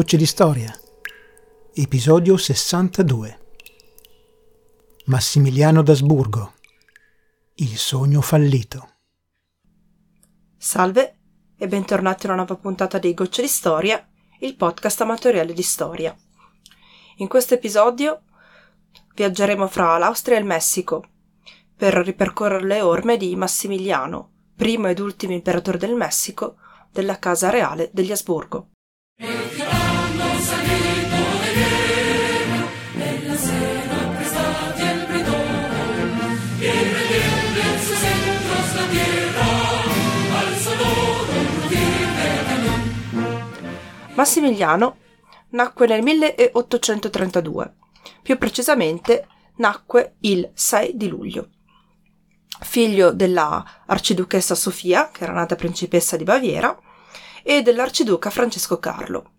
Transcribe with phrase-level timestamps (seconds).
[0.00, 0.74] Gocce di storia.
[1.74, 3.38] Episodio 62.
[5.04, 6.54] Massimiliano d'Asburgo.
[7.56, 8.92] Il sogno fallito.
[10.56, 11.18] Salve
[11.54, 14.08] e bentornati a una nuova puntata di Gocce di Storia,
[14.38, 16.16] il podcast amatoriale di storia.
[17.16, 18.22] In questo episodio
[19.14, 21.04] viaggeremo fra l'Austria e il Messico
[21.76, 26.56] per ripercorrere le orme di Massimiliano, primo ed ultimo imperatore del Messico
[26.90, 28.69] della Casa Reale degli Asburgo.
[44.20, 44.98] Massimiliano
[45.52, 47.74] nacque nel 1832,
[48.20, 51.48] più precisamente nacque il 6 di luglio.
[52.60, 56.78] Figlio della arciduchessa Sofia, che era nata principessa di Baviera,
[57.42, 59.30] e dell'arciduca Francesco Carlo.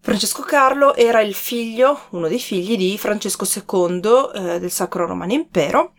[0.00, 4.00] Francesco Carlo era il figlio, uno dei figli di Francesco II
[4.34, 5.92] eh, del Sacro Romano Impero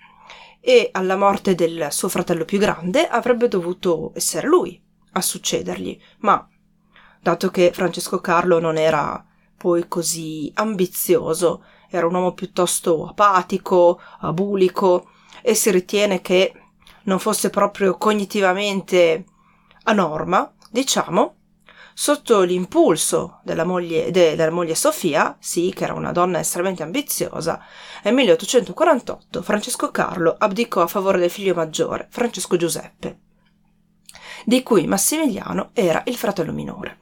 [0.59, 6.47] e alla morte del suo fratello più grande avrebbe dovuto essere lui a succedergli, ma
[7.23, 9.25] dato che Francesco Carlo non era
[9.57, 15.09] poi così ambizioso, era un uomo piuttosto apatico, abulico
[15.41, 16.53] e si ritiene che
[17.03, 19.23] non fosse proprio cognitivamente
[19.83, 21.35] a norma, diciamo,
[21.93, 27.63] sotto l'impulso della moglie, de, della moglie Sofia, sì, che era una donna estremamente ambiziosa,
[28.03, 33.19] nel 1848 Francesco Carlo abdicò a favore del figlio maggiore, Francesco Giuseppe,
[34.43, 36.97] di cui Massimiliano era il fratello minore.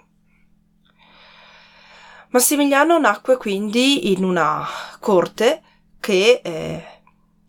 [2.31, 4.65] Massimiliano nacque quindi in una
[4.99, 5.61] corte
[5.99, 6.83] che eh,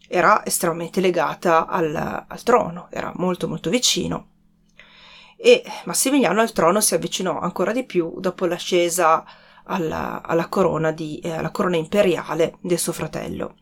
[0.09, 1.95] era estremamente legata al,
[2.27, 4.31] al trono, era molto molto vicino
[5.37, 9.25] e Massimiliano al trono si avvicinò ancora di più dopo l'ascesa
[9.65, 13.57] alla, alla, corona, di, eh, alla corona imperiale del suo fratello.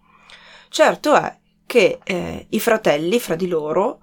[0.69, 4.01] Certo è che eh, i fratelli fra di loro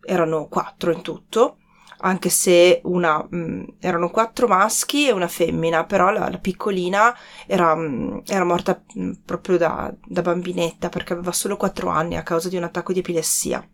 [0.00, 1.58] erano quattro in tutto
[2.02, 7.16] anche se una, mh, mm, erano quattro maschi e una femmina, però la, la piccolina
[7.46, 11.88] era, mh, mm, era morta mh, mm, proprio da, da bambinetta perché aveva solo quattro
[11.88, 13.66] anni a causa di un attacco di epilessia.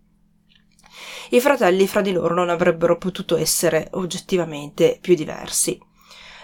[1.30, 5.78] I fratelli fra di loro non avrebbero potuto essere oggettivamente più diversi.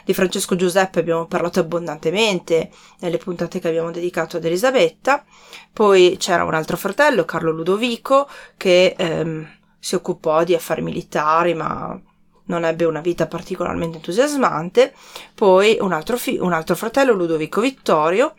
[0.04, 5.24] Di Francesco Giuseppe abbiamo parlato abbondantemente nelle puntate che abbiamo dedicato ad Elisabetta,
[5.72, 8.28] poi c'era un altro fratello, Carlo Ludovico,
[8.58, 9.48] che ehm,
[9.84, 12.00] si occupò di affari militari, ma
[12.46, 14.94] non ebbe una vita particolarmente entusiasmante.
[15.34, 18.34] Poi un altro, fi- un altro fratello, Ludovico Vittorio,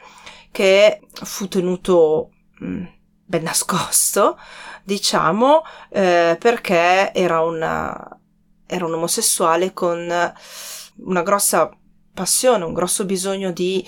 [0.49, 2.83] che fu tenuto mh, mm,
[3.25, 4.39] ben nascosto,
[4.83, 8.19] diciamo, eh, perché era, una,
[8.65, 11.69] era un omosessuale con una grossa
[12.11, 13.87] passione, un grosso bisogno di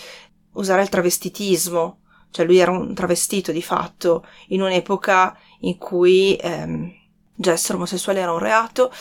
[0.53, 7.06] usare il travestitismo, cioè lui era un travestito di fatto in un'epoca in cui ehm,
[7.37, 8.91] già essere omosessuale era un reato,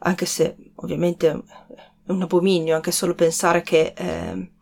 [0.00, 4.52] anche se ovviamente è un abominio anche solo pensare che eh,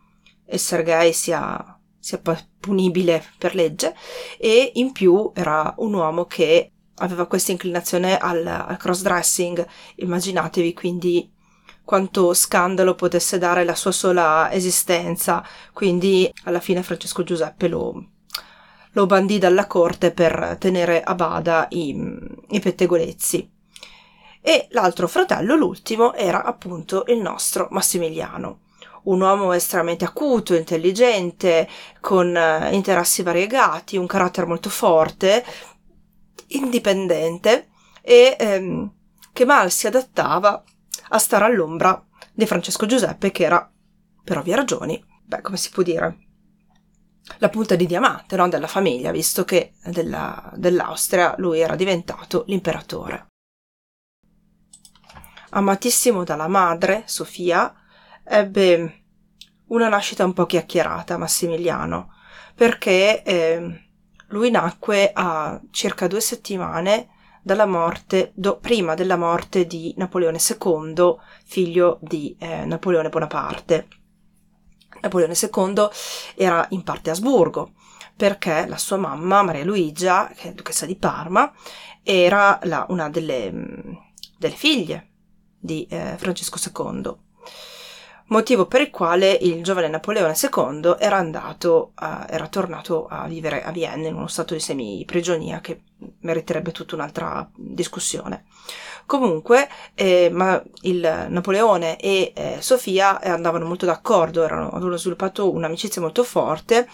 [0.46, 2.20] essere gay sia, sia
[2.60, 3.94] punibile per legge.
[4.38, 11.32] E in più era un uomo che aveva questa inclinazione al, al cross-dressing, immaginatevi quindi
[11.84, 18.10] quanto scandalo potesse dare la sua sola esistenza, quindi alla fine Francesco Giuseppe lo,
[18.92, 21.96] lo bandì dalla corte per tenere a bada i,
[22.50, 23.50] i pettegolezzi.
[24.40, 28.60] E l'altro fratello, l'ultimo, era appunto il nostro Massimiliano,
[29.04, 31.68] un uomo estremamente acuto, intelligente,
[32.00, 35.44] con eh, interessi variegati, un carattere molto forte,
[36.48, 37.68] indipendente
[38.00, 38.92] e ehm,
[39.32, 40.62] che mal si adattava
[41.10, 42.02] a stare all'ombra
[42.32, 43.70] di Francesco Giuseppe, che era,
[44.24, 46.27] per ovvie ragioni, beh, come si può dire,
[47.38, 53.26] la punta di diamante no, della famiglia, visto che della, dell'Austria lui era diventato l'imperatore.
[55.50, 57.74] Amatissimo dalla madre, Sofia,
[58.24, 59.02] ebbe
[59.68, 62.12] una nascita un po' chiacchierata, Massimiliano,
[62.54, 63.88] perché eh,
[64.28, 67.08] lui nacque a circa due settimane
[67.42, 73.88] dalla morte, do, prima della morte di Napoleone II, figlio di eh, Napoleone Bonaparte.
[75.00, 75.88] Napoleone II
[76.34, 77.72] era in parte Asburgo,
[78.16, 81.52] perché la sua mamma, Maria Luigia, che è duchessa di Parma,
[82.02, 83.52] era la, una delle,
[84.36, 85.10] delle, figlie
[85.58, 87.14] di eh, Francesco II.
[88.30, 93.62] Motivo per il quale il giovane Napoleone II era andato, a, era tornato a vivere
[93.62, 95.82] a Vienna in uno stato di semi-prigionia che
[96.20, 98.44] meriterebbe tutta un'altra discussione.
[99.08, 101.00] Comunque, eh, ma il
[101.30, 106.86] Napoleone e eh, Sofia andavano molto d'accordo, erano, avevano sviluppato un'amicizia molto forte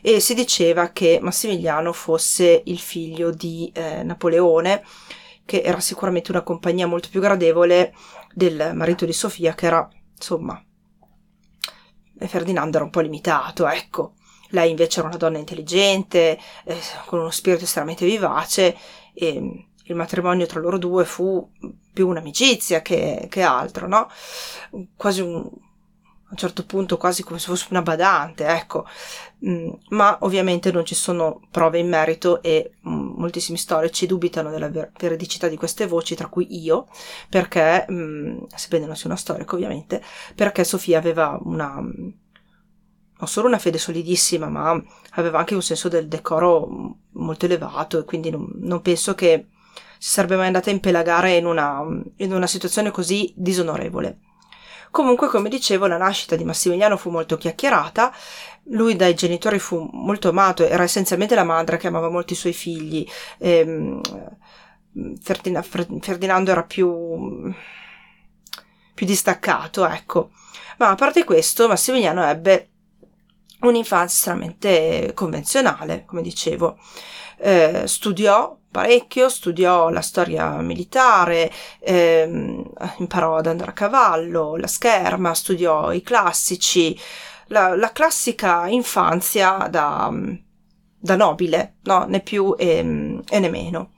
[0.00, 4.82] e si diceva che Massimiliano fosse il figlio di eh, Napoleone,
[5.44, 7.92] che era sicuramente una compagnia molto più gradevole
[8.32, 9.86] del marito di Sofia, che era,
[10.16, 10.64] insomma,
[12.16, 14.14] Ferdinando era un po' limitato, ecco.
[14.52, 18.74] Lei invece era una donna intelligente, eh, con uno spirito estremamente vivace
[19.12, 21.50] e il matrimonio tra loro due fu
[21.92, 24.08] più un'amicizia che, che altro, no?
[24.96, 28.86] Quasi un, a un certo punto quasi come se fosse una badante, ecco.
[29.46, 34.68] Mm, ma ovviamente non ci sono prove in merito e mm, moltissimi storici dubitano della
[34.68, 36.86] ver- veridicità di queste voci, tra cui io,
[37.28, 40.02] perché, mm, sebbene non sia una storica ovviamente,
[40.34, 41.80] perché Sofia aveva una
[43.20, 44.80] non solo una fede solidissima, ma
[45.12, 49.48] aveva anche un senso del decoro molto elevato e quindi non, non penso che
[49.98, 51.84] si sarebbe mai andata a impelagare in una,
[52.16, 54.18] in una situazione così disonorevole.
[54.90, 58.12] Comunque, come dicevo, la nascita di Massimiliano fu molto chiacchierata.
[58.70, 63.06] Lui dai genitori fu molto amato, era essenzialmente la madre che amava molti suoi figli.
[63.38, 64.00] Ehm,
[65.20, 67.52] Ferdina, Ferdinando era più,
[68.94, 70.30] più distaccato, ecco.
[70.78, 72.70] Ma a parte questo, Massimiliano ebbe
[73.60, 76.78] un'infanzia estremamente convenzionale, come dicevo.
[77.38, 81.50] Eh, studiò parecchio, studiò la storia militare,
[81.80, 86.98] ehm, imparò ad andare a cavallo, la scherma, studiò i classici,
[87.48, 90.12] la, la classica infanzia da,
[90.98, 92.04] da, nobile, no?
[92.06, 92.78] né più e,
[93.28, 93.92] e né meno.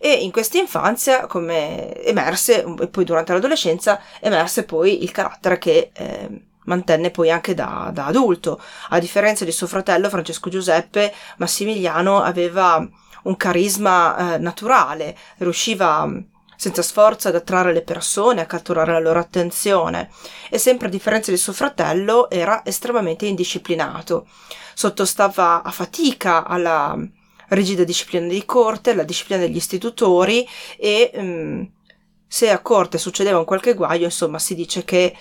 [0.00, 5.90] E in questa infanzia, come emerse, e poi durante l'adolescenza, emerse poi il carattere che
[5.92, 6.28] eh,
[6.66, 8.60] mantenne poi anche da, da adulto.
[8.90, 12.86] A differenza di suo fratello Francesco Giuseppe, Massimiliano aveva
[13.24, 16.18] un carisma eh, naturale, riusciva mm,
[16.56, 20.10] senza sforzo ad attrarre le persone, a catturare la loro attenzione
[20.50, 24.26] e sempre a differenza di suo fratello era estremamente indisciplinato.
[24.74, 27.04] Sottostava a fatica alla mm,
[27.50, 31.62] rigida disciplina di corte, alla disciplina degli istitutori e mm,
[32.26, 35.16] se a corte succedeva un qualche guaio, insomma, si dice che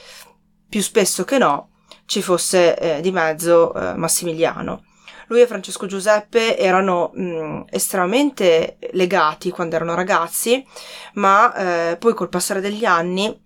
[0.68, 1.70] più spesso che no
[2.06, 4.84] ci fosse eh, di mezzo eh, Massimiliano.
[5.28, 10.66] Lui e Francesco Giuseppe erano mh, estremamente legati quando erano ragazzi,
[11.14, 11.54] ma
[11.92, 13.46] eh, poi col passare degli anni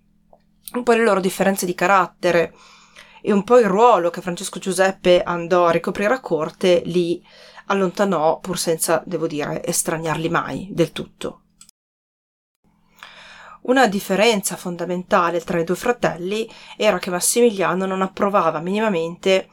[0.74, 2.54] un po' le loro differenze di carattere
[3.20, 7.22] e un po' il ruolo che Francesco Giuseppe andò a ricoprire a corte li
[7.66, 11.38] allontanò pur senza, devo dire, estraniarli mai del tutto.
[13.62, 19.48] Una differenza fondamentale tra i due fratelli era che Massimiliano non approvava minimamente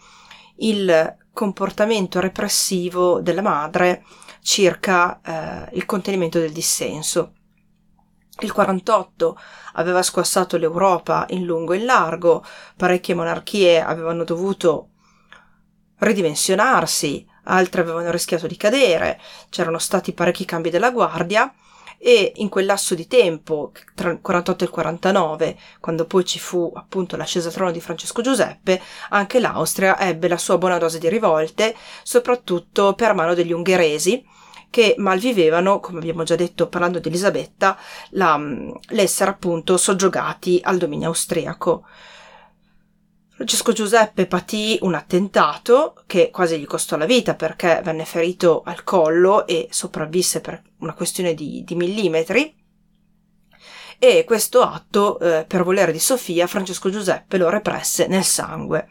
[0.58, 4.04] il comportamento repressivo della madre
[4.42, 7.32] circa eh, il contenimento del dissenso.
[8.42, 9.38] Il 48
[9.76, 12.44] aveva squassato l'Europa in lungo e in largo,
[12.76, 14.90] parecchie monarchie avevano dovuto
[16.00, 21.50] ridimensionarsi, altre avevano rischiato di cadere, c'erano stati parecchi cambi della guardia
[22.02, 26.40] e in quel lasso di tempo, tra il 48 e il 49, quando poi ci
[26.40, 30.98] fu appunto l'ascesa al trono di Francesco Giuseppe, anche l'Austria ebbe la sua buona dose
[30.98, 34.26] di rivolte, soprattutto per mano degli ungheresi,
[34.70, 37.78] che malvivevano, come abbiamo già detto parlando di Elisabetta,
[38.12, 38.40] la,
[38.90, 41.86] l'essere appunto soggiogati al dominio austriaco.
[43.40, 48.84] Francesco Giuseppe patì un attentato che quasi gli costò la vita perché venne ferito al
[48.84, 52.54] collo e sopravvisse per una questione di, di millimetri.
[53.98, 58.90] E questo atto, eh, per volere di Sofia, Francesco Giuseppe lo represse nel sangue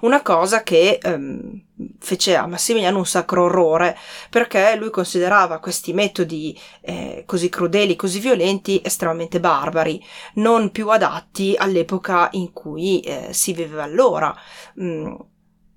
[0.00, 1.64] una cosa che ehm,
[1.98, 3.96] fece a Massimiliano un sacro orrore
[4.30, 10.02] perché lui considerava questi metodi eh, così crudeli, così violenti, estremamente barbari,
[10.34, 14.34] non più adatti all'epoca in cui eh, si viveva allora.
[14.80, 15.14] Mm,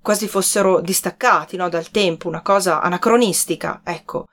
[0.01, 4.25] quasi fossero distaccati no, dal tempo, una cosa anacronistica, ecco.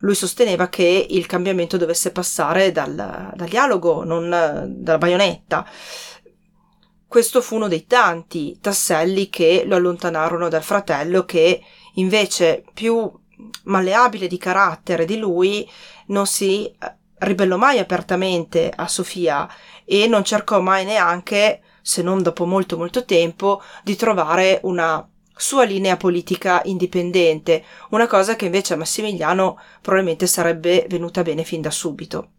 [0.00, 5.66] Lui sosteneva che il cambiamento dovesse passare dal, dal dialogo, non dalla baionetta.
[7.08, 11.62] Questo fu uno dei tanti tasselli che lo allontanarono dal fratello che
[11.94, 13.10] invece più
[13.64, 15.68] malleabile di carattere di lui
[16.06, 16.74] non si eh,
[17.18, 19.48] ribellò mai apertamente a Sofia
[19.84, 25.08] e non cercò mai neanche, se non dopo molto molto tempo, di trovare una
[25.38, 31.60] sua linea politica indipendente, una cosa che invece a Massimiliano probabilmente sarebbe venuta bene fin
[31.60, 32.30] da subito.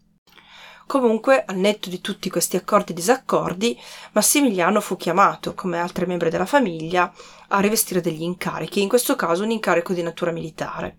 [0.88, 3.78] Comunque, al netto di tutti questi accordi e disaccordi,
[4.12, 7.12] Massimiliano fu chiamato, come altri membri della famiglia,
[7.48, 10.96] a rivestire degli incarichi, in questo caso un incarico di natura militare.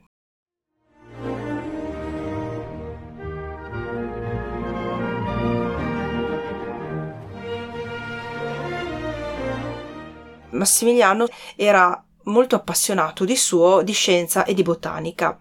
[10.52, 15.40] Massimiliano era molto appassionato di suo di scienza e di botanica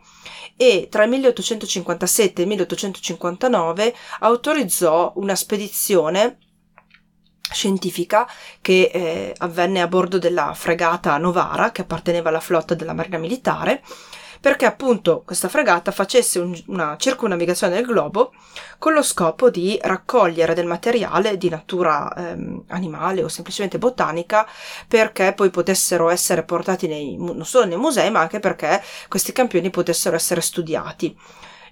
[0.60, 6.38] e tra il 1857 e il 1859 autorizzò una spedizione
[7.52, 8.28] scientifica
[8.60, 13.82] che eh, avvenne a bordo della fregata Novara che apparteneva alla flotta della Marina Militare
[14.40, 18.32] perché appunto questa fregata facesse un, una circunnavigazione del globo
[18.78, 24.46] con lo scopo di raccogliere del materiale di natura ehm, animale o semplicemente botanica
[24.86, 29.70] perché poi potessero essere portati nei, non solo nei musei ma anche perché questi campioni
[29.70, 31.16] potessero essere studiati.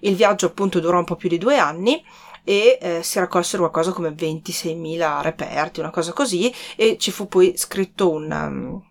[0.01, 2.05] Il viaggio appunto durò un po' più di due anni
[2.49, 7.57] e eh, si raccolsero qualcosa come 26.000 reperti, una cosa così, e ci fu poi
[7.57, 8.83] scritto un, um,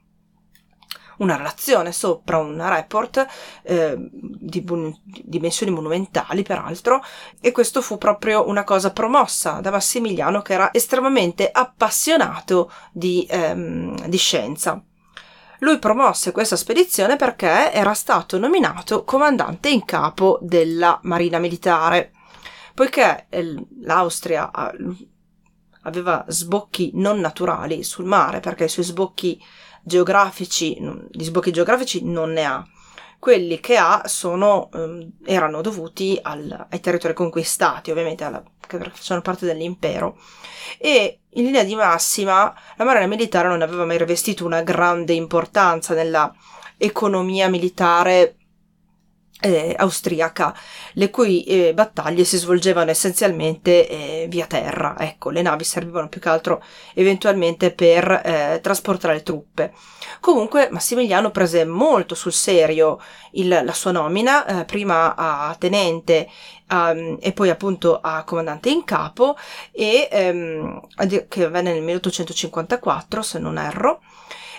[1.18, 3.26] una relazione sopra un report
[3.64, 7.04] eh, di, di dimensioni monumentali peraltro
[7.40, 14.08] e questo fu proprio una cosa promossa da Massimiliano che era estremamente appassionato di, ehm,
[14.08, 14.82] di scienza.
[15.60, 22.12] Lui promosse questa spedizione perché era stato nominato comandante in capo della Marina Militare.
[22.74, 24.52] Poiché eh, l'Austria
[25.86, 29.42] aveva sbocchi non naturali sul mare, perché i suoi sbocchi
[29.86, 30.77] geografici,
[31.12, 32.68] di sbocchi geografici non ne ha.
[33.20, 39.22] Quelli che ha sono, um, erano dovuti al, ai territori conquistati, ovviamente, alla, che facevano
[39.22, 40.18] parte dell'impero.
[40.77, 45.94] E in linea di massima la marina militare non aveva mai rivestito una grande importanza
[45.94, 46.34] nella
[46.77, 48.36] economia militare
[49.42, 50.56] eh, austriaca,
[50.94, 54.96] le cui eh, battaglie si svolgevano essenzialmente eh, via terra.
[54.98, 56.63] Ecco, le navi servivano più che altro
[56.94, 59.74] eventualmente per eh, trasportare le truppe.
[60.20, 63.00] Comunque Massimiliano prese molto sul serio
[63.34, 66.30] il, la sua nomina, eh, prima a tenente
[66.70, 69.36] um, e poi appunto a comandante in capo,
[69.72, 70.82] e, um,
[71.27, 74.01] che avvenne nel 1854, se non erro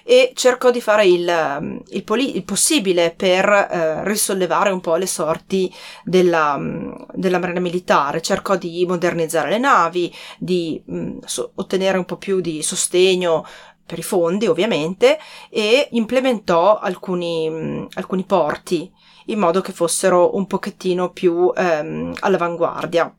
[0.08, 4.94] e cercò di fare il, um, il, poli- il possibile per eh, risollevare un po'
[4.94, 5.72] le sorti
[6.04, 12.04] della, um, della, marina militare, cercò di modernizzare le navi, di um, so- ottenere un
[12.04, 13.44] po' più di sostegno
[13.84, 15.18] per i fondi ovviamente
[15.50, 18.88] e implementò alcuni, alcuni porti
[19.26, 23.12] in modo che fossero un pochettino più ehm, all'avanguardia.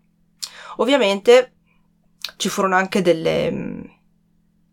[0.78, 1.52] Ovviamente
[2.38, 3.98] ci furono anche delle,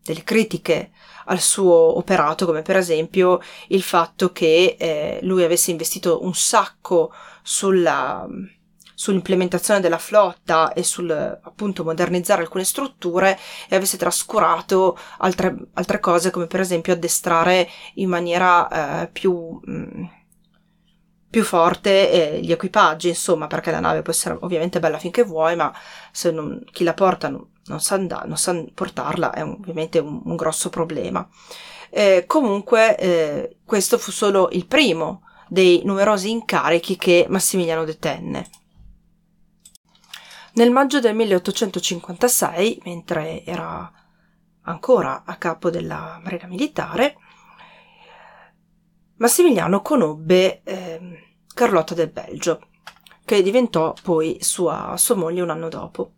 [0.01, 0.91] delle critiche
[1.25, 3.39] al suo operato, come per esempio
[3.69, 8.27] il fatto che eh, lui avesse investito un sacco sulla,
[8.95, 13.37] sull'implementazione della flotta e sul appunto modernizzare alcune strutture
[13.69, 19.71] e avesse trascurato altre, altre cose come per esempio addestrare in maniera eh, più, mh,
[19.71, 20.03] mm,
[21.29, 25.55] più forte eh, gli equipaggi insomma perché la nave può essere ovviamente bella finché vuoi
[25.55, 25.73] ma
[26.11, 30.21] se non, chi la porta non, non sa, andare, non sa portarla è ovviamente un,
[30.23, 31.27] un grosso problema.
[31.89, 38.49] Eh, comunque eh, questo fu solo il primo dei numerosi incarichi che Massimiliano detenne.
[40.53, 43.91] Nel maggio del 1856, mentre era
[44.61, 47.17] ancora a capo della Marina Militare,
[49.17, 50.99] Massimiliano conobbe eh,
[51.53, 52.67] Carlotta del Belgio,
[53.23, 56.11] che diventò poi sua, sua moglie un anno dopo.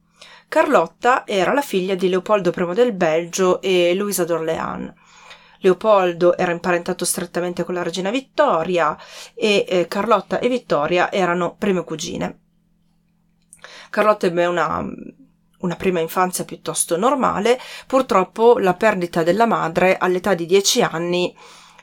[0.48, 4.94] Carlotta era la figlia di Leopoldo I del Belgio e Luisa d'Orléans.
[5.60, 8.98] Leopoldo era imparentato strettamente con la regina Vittoria
[9.34, 12.40] e eh, Carlotta e Vittoria erano prime cugine.
[13.90, 14.86] Carlotta ebbe una,
[15.60, 21.36] una prima infanzia piuttosto normale, purtroppo la perdita della madre all'età di dieci anni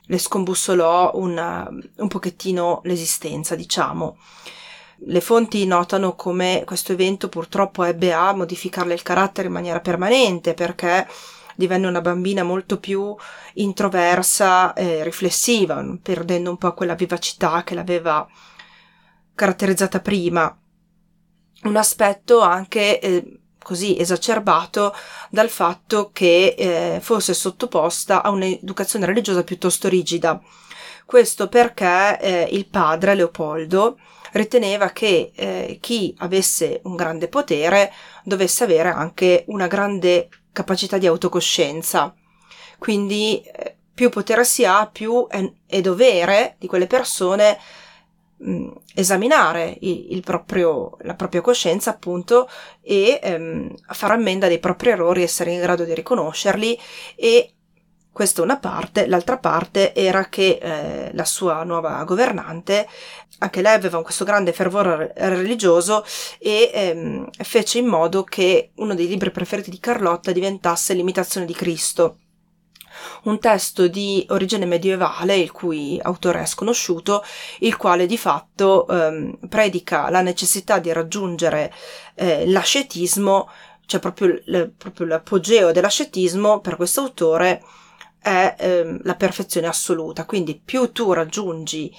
[0.06, 4.16] le scombussolò un, un pochettino l'esistenza, diciamo.
[4.98, 10.54] Le fonti notano come questo evento purtroppo ebbe a modificarle il carattere in maniera permanente
[10.54, 11.06] perché
[11.56, 13.14] divenne una bambina molto più
[13.54, 18.26] introversa e riflessiva, perdendo un po' quella vivacità che l'aveva
[19.34, 20.56] caratterizzata prima.
[21.64, 24.94] Un aspetto anche eh, così esacerbato
[25.30, 30.40] dal fatto che eh, fosse sottoposta a un'educazione religiosa piuttosto rigida.
[31.06, 33.98] Questo perché eh, il padre Leopoldo
[34.34, 37.92] riteneva che eh, chi avesse un grande potere
[38.24, 42.14] dovesse avere anche una grande capacità di autocoscienza.
[42.78, 47.58] Quindi eh, più potere si ha, più è, è dovere di quelle persone
[48.38, 52.48] mh, mm, esaminare il, il proprio, la propria coscienza appunto
[52.82, 56.78] e ehm, fare ammenda dei propri errori, essere in grado di riconoscerli
[57.14, 57.53] e
[58.14, 62.86] questa è una parte, l'altra parte era che eh, la sua nuova governante,
[63.38, 66.04] anche lei aveva questo grande fervore religioso
[66.38, 71.54] e ehm, fece in modo che uno dei libri preferiti di Carlotta diventasse l'imitazione di
[71.54, 72.18] Cristo.
[73.24, 77.24] un testo di origine medievale, il cui autore è sconosciuto,
[77.60, 81.72] il quale di fatto ehm, predica la necessità di raggiungere
[82.14, 83.50] eh, l'ascetismo,
[83.86, 87.60] cioè proprio, le, proprio l'apogeo dell'ascetismo per questo autore
[88.24, 90.24] è ehm, la perfezione assoluta.
[90.24, 91.94] Quindi più tu raggiungi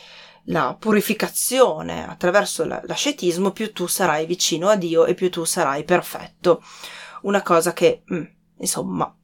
[0.45, 6.63] la purificazione attraverso l'ascetismo, più tu sarai vicino a Dio e più tu sarai perfetto.
[7.21, 8.23] Una cosa che, mm,
[8.57, 9.15] insomma,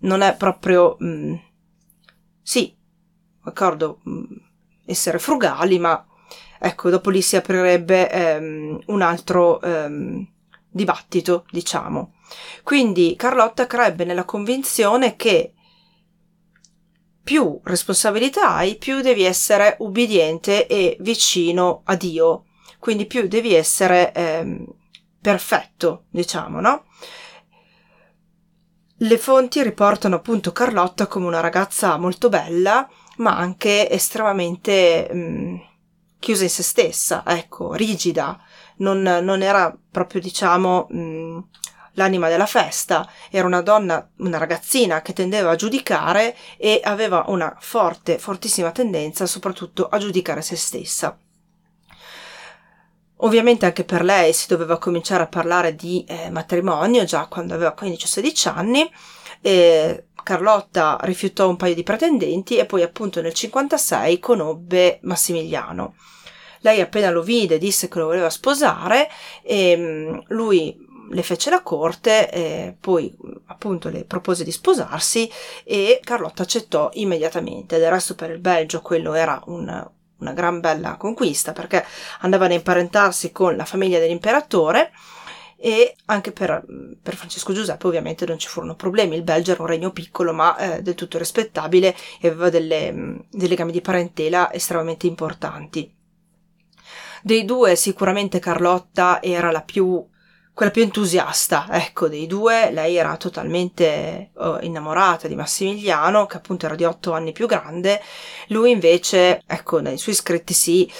[0.00, 0.96] non è proprio...
[1.04, 1.34] Mm,
[2.42, 2.76] sì,
[3.44, 4.24] d'accordo, mm,
[4.86, 6.04] essere frugali, ma
[6.58, 10.26] ecco, dopo lì si aprirebbe ehm, un altro ehm,
[10.68, 12.14] dibattito, diciamo.
[12.64, 15.54] Quindi Carlotta crebbe nella convinzione che
[17.30, 22.46] più responsabilità hai, più devi essere ubbidiente e vicino a Dio,
[22.80, 24.66] quindi più devi essere ehm,
[25.20, 26.86] perfetto, diciamo, no?
[28.96, 35.56] Le fonti riportano appunto Carlotta come una ragazza molto bella, ma anche estremamente mh, mm,
[36.18, 38.40] chiusa in se stessa, ecco, rigida.
[38.78, 41.38] Non, non era proprio, diciamo, mh, mm,
[42.00, 43.06] l'anima della festa.
[43.30, 49.26] Era una donna, una ragazzina che tendeva a giudicare e aveva una forte, fortissima tendenza
[49.26, 51.16] soprattutto a giudicare se stessa.
[53.22, 57.74] Ovviamente anche per lei si doveva cominciare a parlare di eh, matrimonio già quando aveva
[57.78, 58.90] 15-16 anni.
[59.42, 65.94] E Carlotta rifiutò un paio di pretendenti e poi appunto nel 56 conobbe Massimiliano.
[66.62, 69.08] Lei appena lo vide disse che lo voleva sposare
[69.42, 73.14] e mm, lui le fece la corte, e poi
[73.46, 75.30] appunto le propose di sposarsi
[75.64, 77.78] e Carlotta accettò immediatamente.
[77.78, 81.84] Del resto per il Belgio quello era un, una gran bella conquista perché
[82.20, 84.92] andavano a imparentarsi con la famiglia dell'imperatore
[85.62, 86.64] e anche per,
[87.02, 90.56] per, Francesco Giuseppe ovviamente non ci furono problemi, il Belgio era un regno piccolo ma
[90.56, 95.94] eh, del tutto rispettabile e aveva delle, dei legami di parentela estremamente importanti.
[97.22, 100.02] Dei due sicuramente Carlotta era la più
[100.52, 106.66] quella più entusiasta, ecco, dei due, lei era totalmente oh, innamorata di Massimiliano, che appunto
[106.66, 108.00] era di otto anni più grande,
[108.48, 110.90] lui invece, ecco, nei suoi scritti si,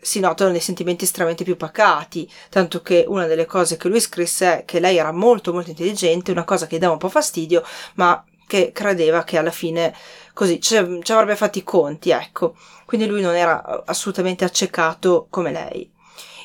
[0.00, 4.60] si notano dei sentimenti estremamente più pacati, tanto che una delle cose che lui scrisse
[4.60, 7.62] è che lei era molto molto intelligente, una cosa che dava un po' fastidio,
[7.94, 9.94] ma che credeva che alla fine
[10.32, 12.56] così ci, ci avrebbe fatti i conti, ecco.
[12.84, 15.92] Quindi lui non era assolutamente accecato come lei.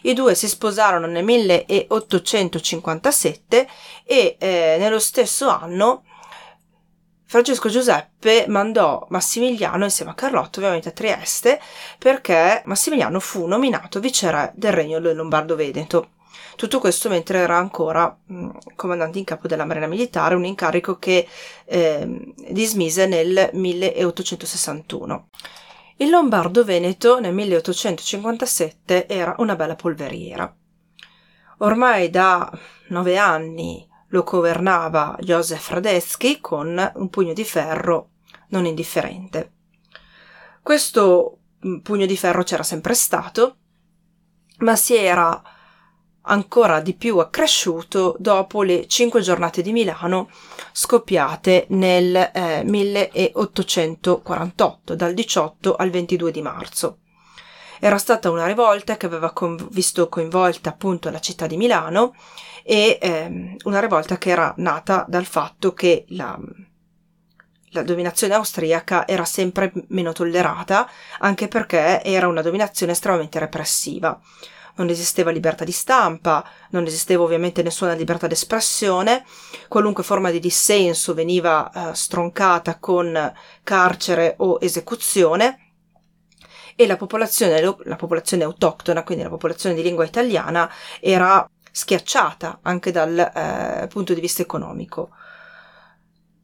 [0.01, 3.67] I due si sposarono nel 1857
[4.03, 6.03] e eh, nello stesso anno
[7.31, 11.61] Francesco Giuseppe mandò Massimiliano insieme a Carlotto ovviamente a Trieste
[11.97, 16.09] perché Massimiliano fu nominato viceré del regno del Lombardo-Veneto.
[16.57, 21.25] Tutto questo mentre era ancora mh, comandante in capo della Marina Militare, un incarico che
[21.63, 25.29] eh, dismise nel 1861.
[26.01, 30.51] Il Lombardo-Veneto nel 1857 era una bella polveriera.
[31.59, 32.51] Ormai da
[32.87, 38.13] nove anni lo governava Josef Radetzky con un pugno di ferro
[38.47, 39.51] non indifferente.
[40.63, 43.57] Questo mm, pugno di ferro c'era sempre stato,
[44.57, 45.39] ma si era
[46.23, 50.29] ancora di più accresciuto dopo le cinque giornate di Milano
[50.71, 56.97] scoppiate nel eh, 1848, dal 18 al 22 di marzo.
[57.79, 62.13] Era stata una rivolta che aveva con- visto coinvolta appunto la città di Milano
[62.63, 66.37] e eh, una rivolta che era nata dal fatto che la,
[67.69, 70.87] la dominazione austriaca era sempre meno tollerata,
[71.19, 74.21] anche perché era una dominazione estremamente repressiva
[74.81, 79.23] non esisteva libertà di stampa, non esisteva ovviamente nessuna libertà d'espressione,
[79.67, 85.73] qualunque forma di dissenso veniva eh, stroncata con carcere o esecuzione
[86.75, 92.91] e la popolazione, la popolazione autoctona, quindi la popolazione di lingua italiana, era schiacciata anche
[92.91, 95.11] dal eh, punto di vista economico.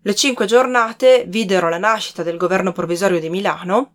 [0.02, 3.94] Le cinque giornate videro la nascita del governo provvisorio di Milano,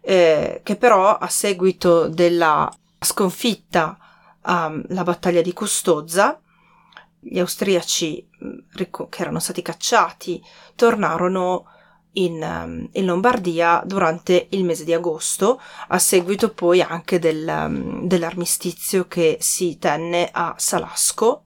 [0.00, 3.98] eh, che però a seguito della sconfitta
[4.44, 6.40] um, la battaglia di Custozza,
[7.18, 8.58] gli austriaci mm,
[9.08, 10.42] che erano stati cacciati
[10.74, 11.66] tornarono
[12.12, 18.06] in, um, in, Lombardia durante il mese di agosto, a seguito poi anche del, um,
[18.06, 21.42] dell'armistizio che si tenne a Salasco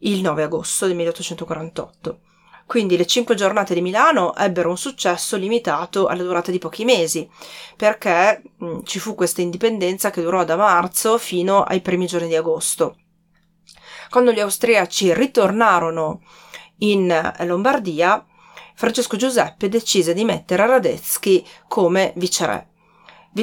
[0.00, 2.20] il 9 agosto del 1848.
[2.68, 7.26] Quindi le cinque giornate di Milano ebbero un successo limitato alla durata di pochi mesi,
[7.74, 12.28] perché mh, mm, ci fu questa indipendenza che durò da marzo fino ai primi giorni
[12.28, 12.98] di agosto.
[14.10, 16.20] Quando gli austriaci ritornarono
[16.80, 18.22] in Lombardia,
[18.74, 22.68] Francesco Giuseppe decise di mettere Radetzky come viceré.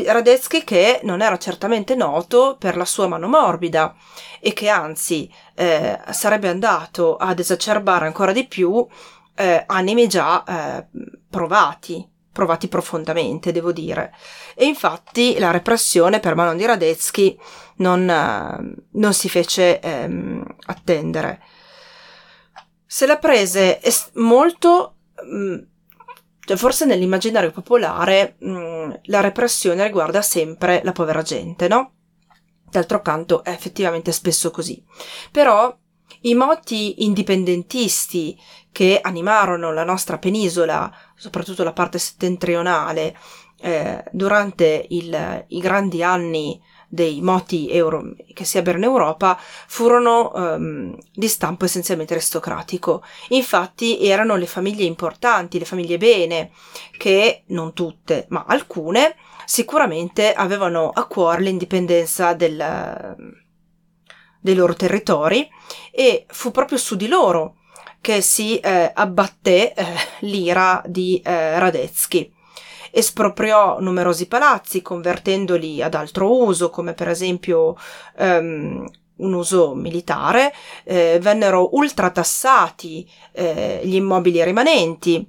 [0.04, 3.96] Radetzky che non era certamente noto per la sua mano morbida
[4.40, 8.86] e che anzi eh, sarebbe andato ad esacerbare ancora di più
[9.36, 10.88] eh, animi già eh,
[11.30, 14.14] provati, provati profondamente, devo dire.
[14.56, 17.38] E infatti la repressione per mano di Radetzky
[17.78, 21.42] non, eh, non si fece ehm, attendere.
[22.86, 23.80] Se la prese
[24.14, 24.96] molto...
[25.24, 25.56] Mh, mm,
[26.46, 31.94] cioè forse nell'immaginario popolare mh, mm, la repressione riguarda sempre la povera gente, no?
[32.70, 34.84] D'altro canto è effettivamente spesso così.
[35.32, 35.76] Però
[36.22, 38.38] i moti indipendentisti
[38.76, 43.18] che animarono la nostra penisola, soprattutto la parte settentrionale,
[43.62, 50.30] eh, durante il, i grandi anni dei moti euro, che si ebbero in Europa furono
[50.36, 53.02] um, di stampo essenzialmente aristocratico.
[53.30, 56.52] Infatti erano le famiglie importanti, le famiglie bene,
[56.98, 63.16] che non tutte, ma alcune, sicuramente avevano a cuore l'indipendenza del,
[64.42, 65.48] dei loro territori
[65.94, 67.60] e fu proprio su di loro
[68.06, 69.84] che si eh, abbatté eh,
[70.20, 72.32] l'ira di eh, Radetzky.
[72.92, 77.76] Espropriò numerosi palazzi convertendoli ad altro uso, come per esempio
[78.20, 85.28] um, un uso militare, eh, vennero ultratassati eh, gli immobili rimanenti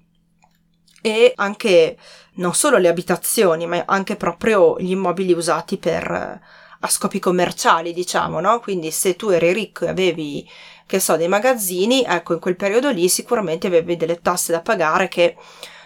[1.00, 1.96] e anche
[2.34, 6.40] non solo le abitazioni, ma anche proprio gli immobili usati per
[6.87, 8.61] a scopi commerciali, diciamo, no?
[8.61, 10.49] Quindi se tu eri ricco e avevi,
[10.87, 15.09] che so, dei magazzini, ecco, in quel periodo lì sicuramente avevi delle tasse da pagare
[15.09, 15.37] che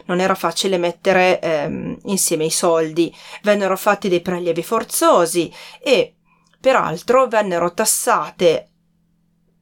[0.06, 6.14] non era facile mettere ehm, insieme i soldi, vennero fatti dei prelievi forzosi e
[6.60, 8.68] peraltro vennero tassate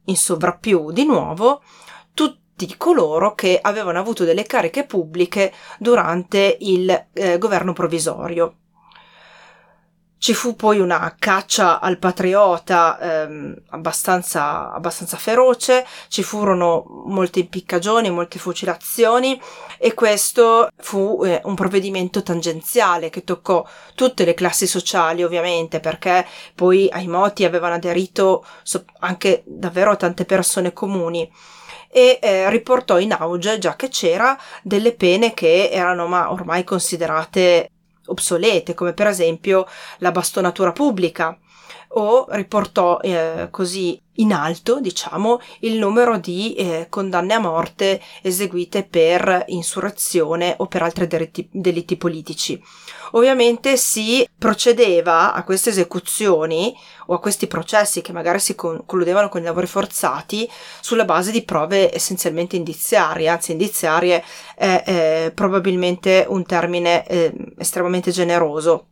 [0.07, 1.63] in sovrappiù di nuovo
[2.15, 8.57] tutti coloro che avevano avuto delle cariche pubbliche durante il eh, governo provvisorio.
[10.19, 18.11] Ci fu poi una caccia al patriota ehm, abbastanza, abbastanza feroce, ci furono molte impiccagioni,
[18.11, 19.41] molte fucilazioni
[19.79, 26.27] e questo fu eh, un provvedimento tangenziale che toccò tutte le classi sociali ovviamente perché
[26.53, 31.31] poi ai moti avevano aderito so- anche davvero tante persone comuni
[31.91, 37.71] e eh, riportò in auge, già che c'era, delle pene che erano ma ormai considerate
[38.09, 39.67] obsolete, come per esempio
[39.99, 41.39] la bastonatura pubblica,
[41.93, 48.85] o riportò eh, così in alto, diciamo, il numero di eh, condanne a morte eseguite
[48.85, 52.61] per insurrezione o per altri delitti, delitti politici.
[53.13, 59.41] Ovviamente si procedeva a queste esecuzioni o a questi processi che magari si concludevano con
[59.41, 60.49] i lavori forzati
[60.81, 64.23] sulla base di prove essenzialmente indiziarie, anzi indiziarie
[64.55, 68.89] è, è probabilmente un termine eh, estremamente generoso.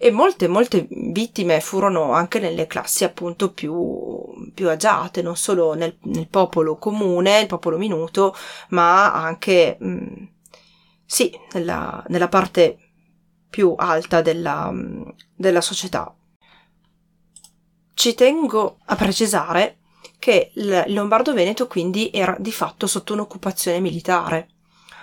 [0.00, 5.98] E molte, molte vittime furono anche nelle classi appunto più, più agiate, non solo nel,
[6.04, 8.32] nel, popolo comune, il popolo minuto,
[8.68, 10.28] ma anche, mh,
[11.10, 12.76] sì, nella, nella, parte
[13.48, 16.14] più alta della, mm, della società.
[17.94, 19.78] Ci tengo a precisare
[20.18, 24.48] che il Lombardo-Veneto quindi era di fatto sotto un'occupazione militare,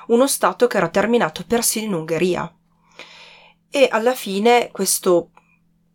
[0.10, 2.56] uno stato che era terminato persino in Ungheria
[3.72, 5.32] e alla fine questo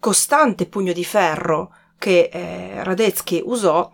[0.00, 3.88] costante pugno di ferro che eh, Radetzky usò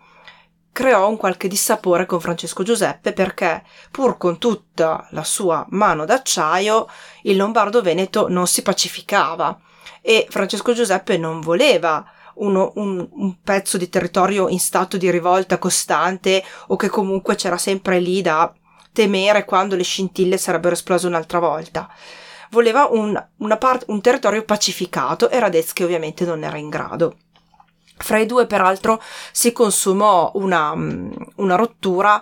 [0.77, 6.87] creò un qualche dissapore con Francesco Giuseppe perché, pur con tutta la sua mano d'acciaio,
[7.23, 9.59] il Lombardo Veneto non si pacificava
[10.03, 15.57] e Francesco Giuseppe non voleva uno, un, un, pezzo di territorio in stato di rivolta
[15.57, 18.53] costante o che comunque c'era sempre lì da
[18.91, 21.89] temere quando le scintille sarebbero esplose un'altra volta
[22.51, 23.19] voleva un,
[23.57, 27.17] part- un territorio pacificato e Radetzky ovviamente non era in grado.
[27.97, 32.21] Fra i due, peraltro, si consumò una, mm, una rottura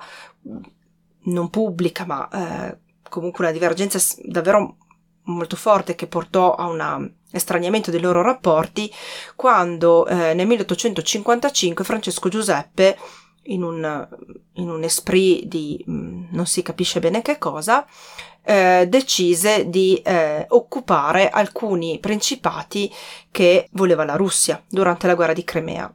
[1.24, 2.78] non pubblica, ma eh,
[3.10, 4.78] comunque una divergenza davvero
[5.24, 8.92] molto forte che portò a un estraniamento dei loro rapporti
[9.36, 12.98] quando eh, nel 1855 Francesco Giuseppe
[13.46, 14.08] in un,
[14.54, 17.86] in un esprit di mh, mm, non si capisce bene che cosa
[18.44, 22.92] eh, decise di eh, occupare alcuni principati
[23.32, 25.94] che voleva la Russia durante la guerra di Crimea.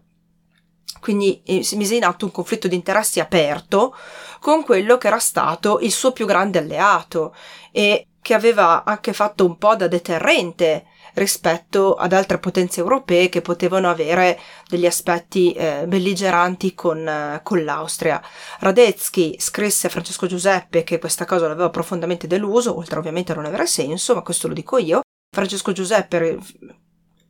[1.01, 3.95] Quindi eh, si mise in atto un conflitto di interessi aperto
[4.41, 7.35] con quello che era stato il suo più grande alleato
[7.73, 13.41] e che aveva anche fatto un po' da deterrente rispetto ad altre potenze europee che
[13.41, 18.23] potevano avere degli aspetti eh, belligeranti con, eh, con, l'Austria.
[18.61, 23.47] Radetzky scrisse a Francesco Giuseppe che questa cosa l'aveva profondamente deluso, oltre ovviamente a non
[23.47, 25.01] avere senso, ma questo lo dico io.
[25.33, 26.39] Francesco Giuseppe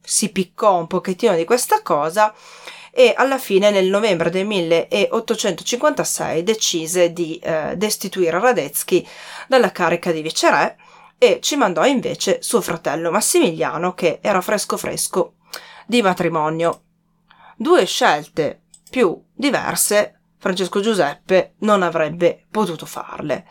[0.02, 2.34] si piccò un pochettino di questa cosa
[2.92, 9.06] e alla fine nel novembre del 1856 decise di eh, destituire Radetzky
[9.46, 10.76] dalla carica di viceré
[11.22, 15.34] e ci mandò invece suo fratello Massimiliano che era fresco fresco
[15.86, 16.84] di matrimonio.
[17.56, 23.44] Due scelte più diverse Francesco Giuseppe non avrebbe potuto farle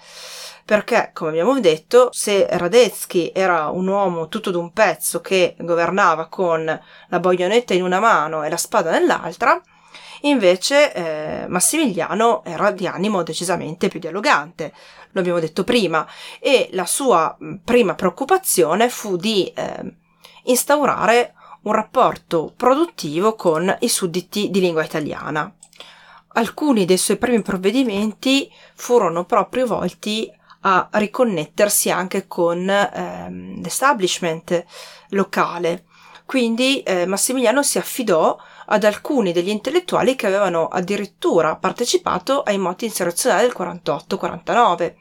[0.70, 6.64] perché, come abbiamo detto, se Radetzky era un uomo tutto d'un pezzo che governava con
[6.64, 9.60] la baionetta in una mano e la spada nell'altra,
[10.22, 14.74] invece eh, Massimiliano era di animo decisamente più dialogante,
[15.12, 16.08] lo abbiamo detto prima,
[16.40, 19.96] e la sua prima preoccupazione fu di eh,
[20.44, 25.54] instaurare un rapporto produttivo con i sudditi di lingua italiana.
[26.34, 34.64] Alcuni dei suoi primi provvedimenti furono proprio volti a riconnettersi anche con ehm, l'establishment
[35.10, 35.86] locale.
[36.26, 38.38] Quindi eh, Massimiliano si affidò
[38.72, 44.94] ad alcuni degli intellettuali che avevano addirittura partecipato ai moti insurrezionali del 48-49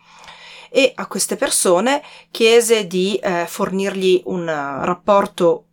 [0.70, 5.64] e a queste persone chiese di eh, fornirgli un rapporto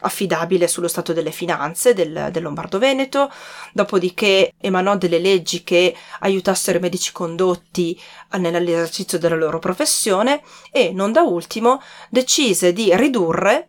[0.00, 3.30] affidabile sullo stato delle finanze del, del Lombardo-Veneto,
[3.72, 8.00] dopodiché emanò delle leggi che aiutassero i medici condotti
[8.38, 13.68] nell'esercizio della loro professione e, non da ultimo, decise di ridurre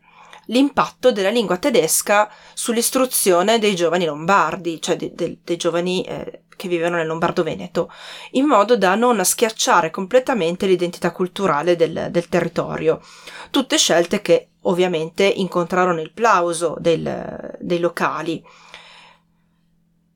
[0.52, 6.68] l'impatto della lingua tedesca sull'istruzione dei giovani lombardi, cioè de, de, dei giovani eh, che
[6.68, 7.92] vivevano nel Lombardo-Veneto,
[8.32, 13.02] in modo da non schiacciare completamente l'identità culturale del, del territorio.
[13.50, 18.44] Tutte scelte che ovviamente incontrarono il plauso del, dei locali.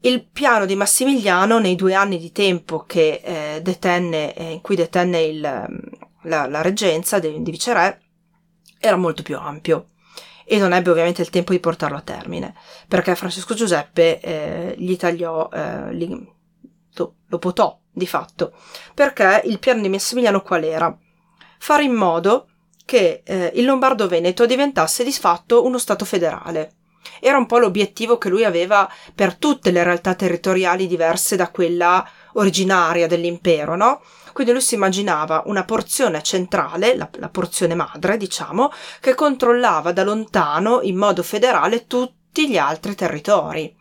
[0.02, 4.76] Il piano di Massimiliano nei due anni di tempo che eh, detenne, eh, in cui
[4.76, 8.02] detenne il, la, la, reggenza di, di viceré
[8.80, 9.88] era molto più ampio
[10.46, 12.54] e non ebbe ovviamente il tempo di portarlo a termine
[12.88, 16.34] perché Francesco Giuseppe eh, gli tagliò, eh, li,
[16.96, 18.54] lo, potò di fatto
[18.94, 20.96] perché il piano di Massimiliano qual era?
[21.58, 22.48] Fare in modo
[22.86, 26.74] che eh, il Lombardo-Veneto diventasse di fatto uno Stato federale.
[27.20, 32.08] Era un po' l'obiettivo che lui aveva per tutte le realtà territoriali diverse da quella
[32.34, 34.02] originaria dell'impero, no?
[34.36, 38.70] Quindi lui si immaginava una porzione centrale, la, la porzione madre, diciamo,
[39.00, 43.74] che controllava da lontano in modo federale tutti gli altri territori,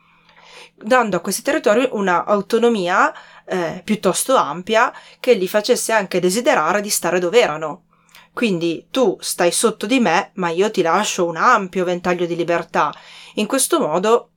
[0.77, 3.13] dando a questi territori un'autonomia
[3.45, 7.87] eh, piuttosto ampia che li facesse anche desiderare di stare dove erano.
[8.33, 12.95] Quindi tu stai sotto di me, ma io ti lascio un ampio ventaglio di libertà.
[13.35, 14.31] In questo modo,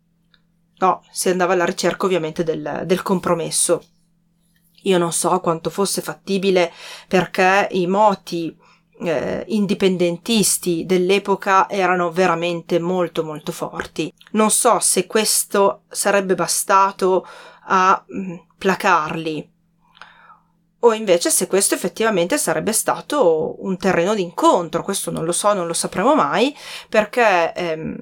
[0.79, 3.83] no, si andava alla ricerca ovviamente del, del compromesso.
[4.83, 6.71] Io non so quanto fosse fattibile
[7.07, 8.55] perché i moti
[8.99, 14.11] eh, indipendentisti dell'epoca erano veramente molto molto forti.
[14.31, 17.27] Non so se questo sarebbe bastato
[17.65, 19.51] a mh, mm, placarli,
[20.79, 25.65] o invece se questo effettivamente sarebbe stato un terreno d'incontro, questo non lo so, non
[25.65, 26.55] lo sapremo mai,
[26.87, 27.97] perché ehm,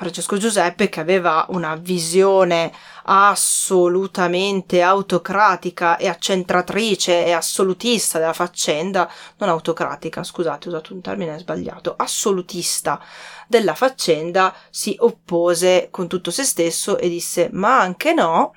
[0.00, 9.50] Francesco Giuseppe, che aveva una visione assolutamente autocratica e accentratrice e assolutista della faccenda, non
[9.50, 12.98] autocratica, scusate, ho usato un termine sbagliato, assolutista
[13.46, 18.54] della faccenda, si oppose con tutto se stesso e disse ma anche no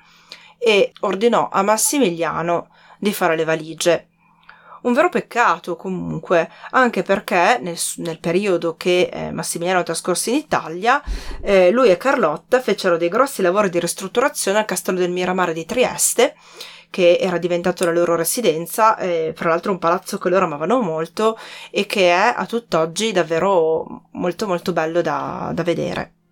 [0.56, 4.08] e ordinò a Massimiliano di fare le valigie.
[4.84, 11.02] Un vero peccato comunque, anche perché nel, nel periodo che eh, Massimiliano trascorse in Italia,
[11.40, 15.64] eh, lui e Carlotta fecero dei grossi lavori di ristrutturazione al castello del Miramare di
[15.64, 16.36] Trieste,
[16.90, 21.38] che era diventato la loro residenza, eh, fra l'altro un palazzo che loro amavano molto
[21.70, 26.23] e che è a tutt'oggi davvero molto molto bello da, da vedere.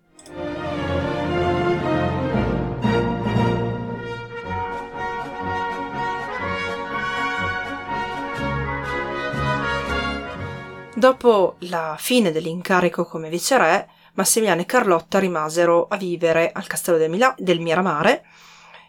[11.03, 17.09] Dopo la fine dell'incarico come viceré, Massimiliano e Carlotta rimasero a vivere al castello del,
[17.09, 18.23] Mila- del Miramare.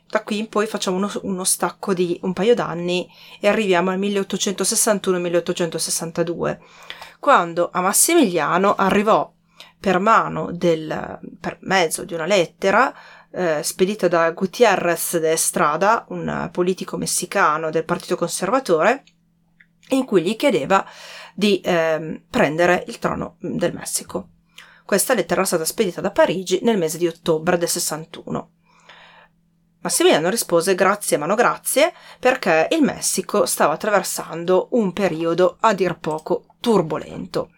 [0.07, 3.99] Da qui in poi facciamo uno, uno, stacco di un paio d'anni e arriviamo al
[3.99, 6.59] 1861-1862,
[7.19, 9.29] quando a Massimiliano arrivò
[9.81, 12.95] per mano del, per mezzo di una lettera
[13.33, 19.03] eh, spedita da Gutiérrez de Estrada, un politico messicano del Partito Conservatore,
[19.89, 20.87] in cui gli chiedeva
[21.35, 24.29] di eh, prendere il trono del Messico.
[24.85, 28.51] Questa lettera era stata spedita da Parigi nel mese di ottobre del 61.
[29.81, 35.99] Massimiliano rispose grazie ma no grazie perché il Messico stava attraversando un periodo a dir
[35.99, 37.51] poco turbolento.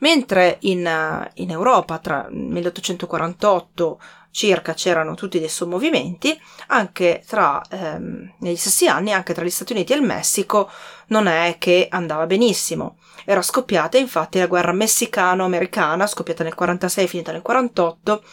[0.00, 8.56] Mentre in, in Europa tra 1848 circa c'erano tutti dei sommovimenti, anche tra, ehm, negli
[8.56, 10.70] stessi anni, anche tra gli Stati Uniti e il Messico,
[11.08, 12.96] non è che andava benissimo.
[13.30, 18.24] Era scoppiata infatti la guerra messicano-americana, scoppiata nel 46 e finita nel 48,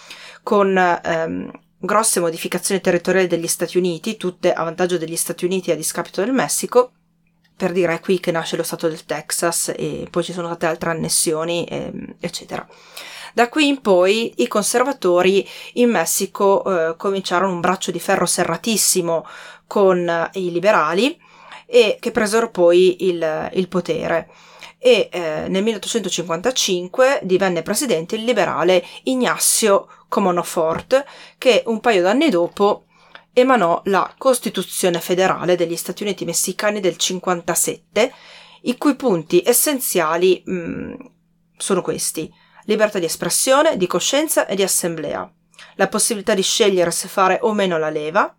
[0.42, 5.76] con ehm, grosse modificazioni territoriali degli Stati Uniti, tutte a vantaggio degli Stati Uniti a
[5.76, 6.94] discapito del Messico,
[7.56, 10.66] per dire è qui che nasce lo stato del Texas e poi ci sono state
[10.66, 12.68] altre annessioni, ehm, eccetera.
[13.36, 19.28] Da qui in poi i conservatori in Messico eh, cominciarono un braccio di ferro serratissimo
[19.68, 21.22] con eh, i liberali
[21.68, 24.28] e che presero poi il, il potere.
[24.80, 31.04] E eh, nel 1855 divenne presidente il liberale Ignacio Comonfort,
[31.38, 32.86] che un paio d'anni dopo
[33.34, 38.14] emanò la Costituzione federale degli Stati Uniti messicani del 57,
[38.64, 40.94] i cui punti essenziali mh, mm,
[41.58, 42.32] sono questi:
[42.66, 45.32] libertà di espressione, di coscienza e di assemblea,
[45.76, 48.36] la possibilità di scegliere se fare o meno la leva,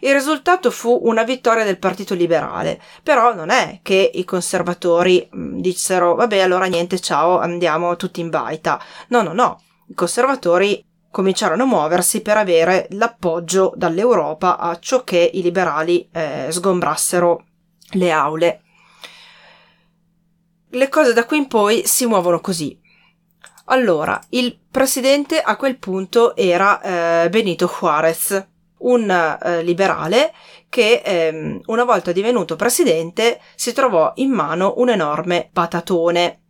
[0.00, 5.60] Il risultato fu una vittoria del Partito Liberale, però non è che i conservatori mm,
[5.60, 8.78] dissero vabbè allora niente ciao andiamo tutti in baita.
[9.08, 9.62] No, no, no.
[9.88, 16.48] I conservatori cominciarono a muoversi per avere l'appoggio dall'Europa a ciò che i liberali eh,
[16.50, 17.44] sgombrassero
[17.92, 18.62] le aule.
[20.70, 22.78] Le cose da qui in poi si muovono così.
[23.70, 26.80] Allora, il presidente a quel punto era
[27.24, 28.46] eh, Benito Juarez,
[28.80, 30.34] un eh, liberale
[30.68, 36.42] che ehm, una volta divenuto presidente si trovò in mano un enorme patatone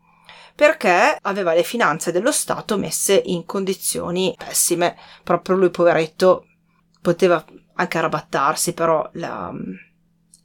[0.58, 4.96] perché aveva le finanze dello Stato messe in condizioni pessime.
[5.22, 6.46] Proprio lui, poveretto,
[7.00, 7.44] poteva
[7.74, 9.52] anche arrabattarsi, però la,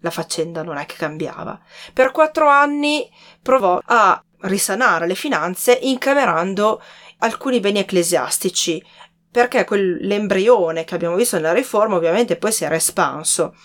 [0.02, 1.60] la faccenda non è che cambiava.
[1.94, 3.10] Per quattro anni
[3.42, 6.80] provò a risanare le finanze incamerando
[7.18, 8.86] alcuni beni ecclesiastici,
[9.32, 13.56] perché quell'embrione che abbiamo visto nella riforma ovviamente poi si era espanso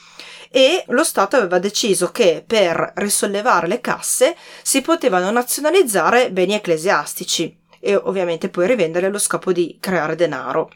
[0.50, 7.56] e lo Stato aveva deciso che per risollevare le casse si potevano nazionalizzare beni ecclesiastici
[7.80, 10.70] e ovviamente poi rivenderli allo scopo di creare denaro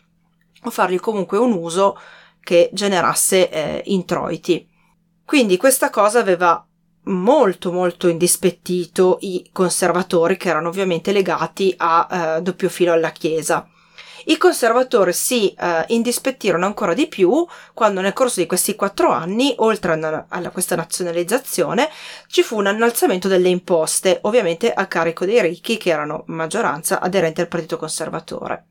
[0.65, 1.99] o fargli comunque un uso
[2.41, 4.69] che generasse eh, introiti.
[5.25, 6.65] Quindi questa cosa aveva
[7.05, 13.67] molto molto indispettito i conservatori che erano ovviamente legati a eh, doppio filo alla Chiesa
[14.27, 19.55] i conservatori si eh, indispettirono ancora di più quando nel corso di questi quattro anni,
[19.59, 21.89] oltre a, a questa nazionalizzazione,
[22.29, 27.41] ci fu un innalzamento delle imposte, ovviamente a carico dei ricchi che erano maggioranza aderenti
[27.41, 28.67] al partito conservatore.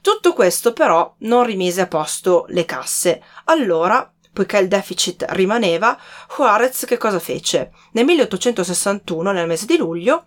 [0.00, 3.22] Tutto questo però non rimise a posto le casse.
[3.44, 5.96] Allora, poiché il deficit rimaneva,
[6.34, 7.70] Juarez che cosa fece?
[7.92, 10.24] Nel 1861, nel mese di luglio,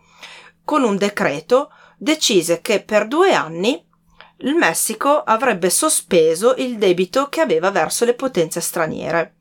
[0.63, 3.83] con un decreto, decise che per due anni
[4.39, 9.33] il Messico avrebbe sospeso il debito che aveva verso le potenze straniere.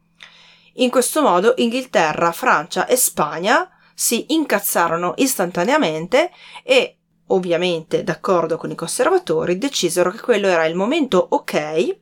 [0.74, 6.30] In questo modo Inghilterra, Francia e Spagna si incazzarono istantaneamente
[6.62, 11.98] e, ovviamente d'accordo con i conservatori, decisero che quello era il momento ok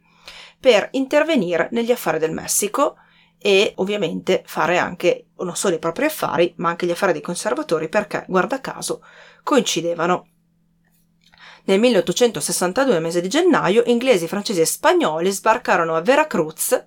[0.59, 2.97] per intervenire negli affari del Messico
[3.39, 7.89] e ovviamente fare anche non solo i propri affari, ma anche gli affari dei conservatori
[7.89, 9.03] perché, guarda caso,
[9.43, 10.29] coincidevano.
[11.65, 16.87] Nel 1862, mese di gennaio, inglesi, francesi e spagnoli sbarcarono a Veracruz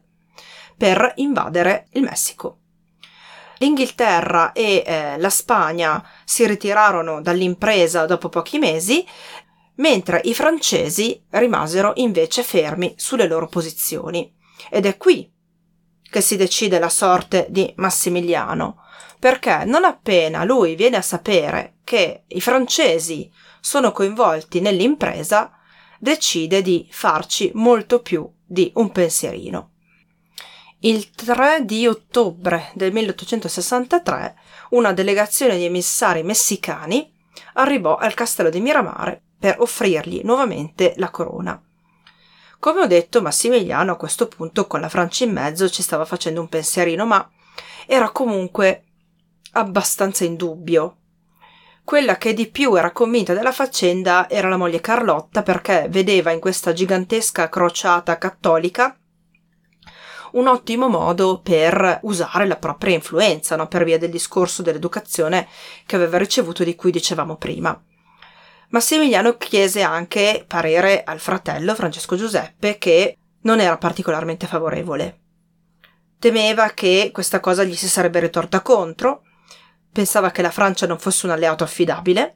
[0.77, 2.59] per invadere il Messico.
[3.59, 9.07] L'Inghilterra e eh, la Spagna si ritirarono dall'impresa dopo pochi mesi,
[9.75, 14.33] mentre i francesi rimasero invece fermi sulle loro posizioni.
[14.69, 15.31] Ed è qui
[16.09, 18.83] che si decide la sorte di Massimiliano,
[19.19, 23.31] perché non appena lui viene a sapere che i francesi
[23.65, 25.51] sono coinvolti nell'impresa,
[25.97, 29.71] decide di farci molto più di un pensierino.
[30.81, 34.35] Il 3 di ottobre del 1863
[34.69, 37.11] una delegazione di emissari messicani
[37.53, 41.59] arrivò al castello di Miramare per offrirgli nuovamente la corona.
[42.59, 46.39] Come ho detto, Massimiliano a questo punto con la Francia in mezzo ci stava facendo
[46.39, 47.27] un pensierino, ma
[47.87, 48.83] era comunque
[49.53, 50.97] abbastanza in dubbio.
[51.85, 56.39] Quella che di più era convinta della faccenda era la moglie Carlotta perché vedeva in
[56.39, 58.97] questa gigantesca crociata cattolica
[60.31, 63.67] un ottimo modo per usare la propria influenza, no?
[63.67, 65.47] per via del discorso dell'educazione
[65.85, 67.79] che aveva ricevuto di cui dicevamo prima.
[68.69, 75.19] Massimiliano chiese anche parere al fratello Francesco Giuseppe che non era particolarmente favorevole.
[76.17, 79.21] Temeva che questa cosa gli si sarebbe ritorta contro,
[79.95, 82.35] pensava che la Francia non fosse un alleato affidabile,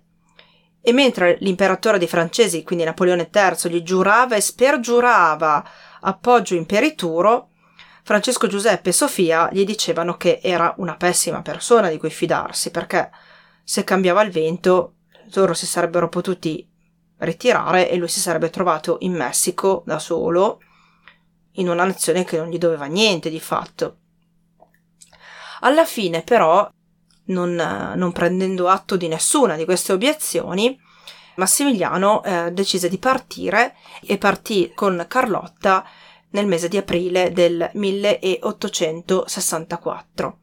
[0.80, 7.50] e mentre l'imperatore dei francesi, quindi Napoleone III, gli giurava e spergiurava appoggio imperituro,
[8.02, 13.12] Francesco Giuseppe e Sofia gli dicevano che era una pessima persona di cui fidarsi, perché
[13.62, 14.94] se cambiava il vento
[15.34, 16.66] loro si sarebbero potuti
[17.18, 20.62] ritirare e lui si sarebbe trovato in Messico da solo,
[21.56, 23.98] in una nazione che non gli doveva niente di fatto.
[25.60, 26.70] Alla fine, però,
[27.30, 27.56] non,
[27.96, 30.80] non prendendo atto di nessuna di queste obiezioni,
[31.36, 33.76] Massimiliano eh, decise di partire
[34.06, 35.86] e partì con Carlotta
[36.32, 40.38] nel mese di aprile del 1864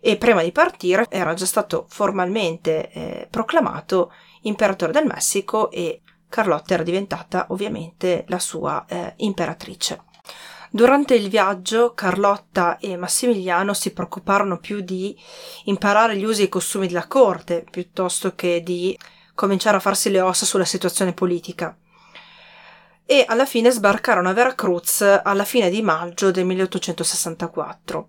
[0.00, 4.12] e prima di partire era già stato formalmente eh, proclamato
[4.42, 10.02] imperatore del Messico e Carlotta era diventata ovviamente la sua eh, imperatrice.
[10.70, 15.18] Durante il viaggio Carlotta e Massimiliano si preoccuparono più di
[15.64, 18.98] imparare gli usi e i costumi della corte piuttosto che di
[19.34, 21.76] cominciare a farsi le ossa sulla situazione politica
[23.10, 28.08] e alla fine sbarcarono a Veracruz alla fine di maggio del 1864.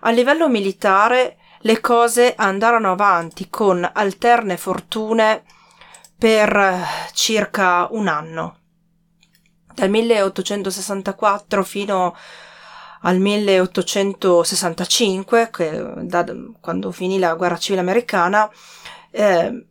[0.00, 5.42] A livello militare le cose andarono avanti con alterne fortune
[6.18, 6.84] per eh,
[7.14, 8.58] circa un anno.
[9.76, 12.16] Dal 1864 fino
[13.02, 16.24] al 1865, che, da,
[16.60, 18.50] quando finì la guerra civile americana,
[19.10, 19.66] eh,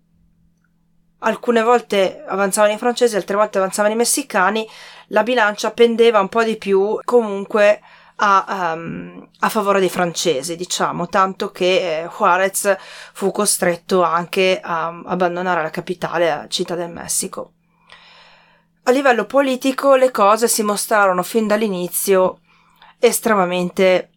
[1.17, 4.69] alcune volte avanzavano i francesi, altre volte avanzavano i messicani,
[5.07, 7.81] la bilancia pendeva un po' di più comunque
[8.17, 12.75] a, um, a favore dei francesi, diciamo, tanto che eh, Juarez
[13.11, 17.54] fu costretto anche a abbandonare la capitale, a Città del Messico.
[18.87, 22.41] A livello politico le cose si mostrarono fin dall'inizio
[22.99, 24.11] estremamente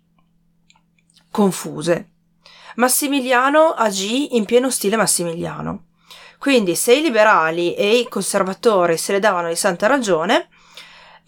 [1.31, 2.11] confuse.
[2.75, 5.87] Massimiliano agì in pieno stile massimiliano.
[6.39, 10.51] Quindi se i liberali e i conservatori se le davano di santa ragione,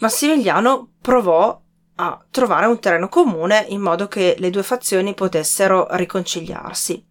[0.01, 1.59] Massimiliano provò
[1.95, 7.03] a trovare un terreno comune in modo che le due fazioni potessero riconciliarsi.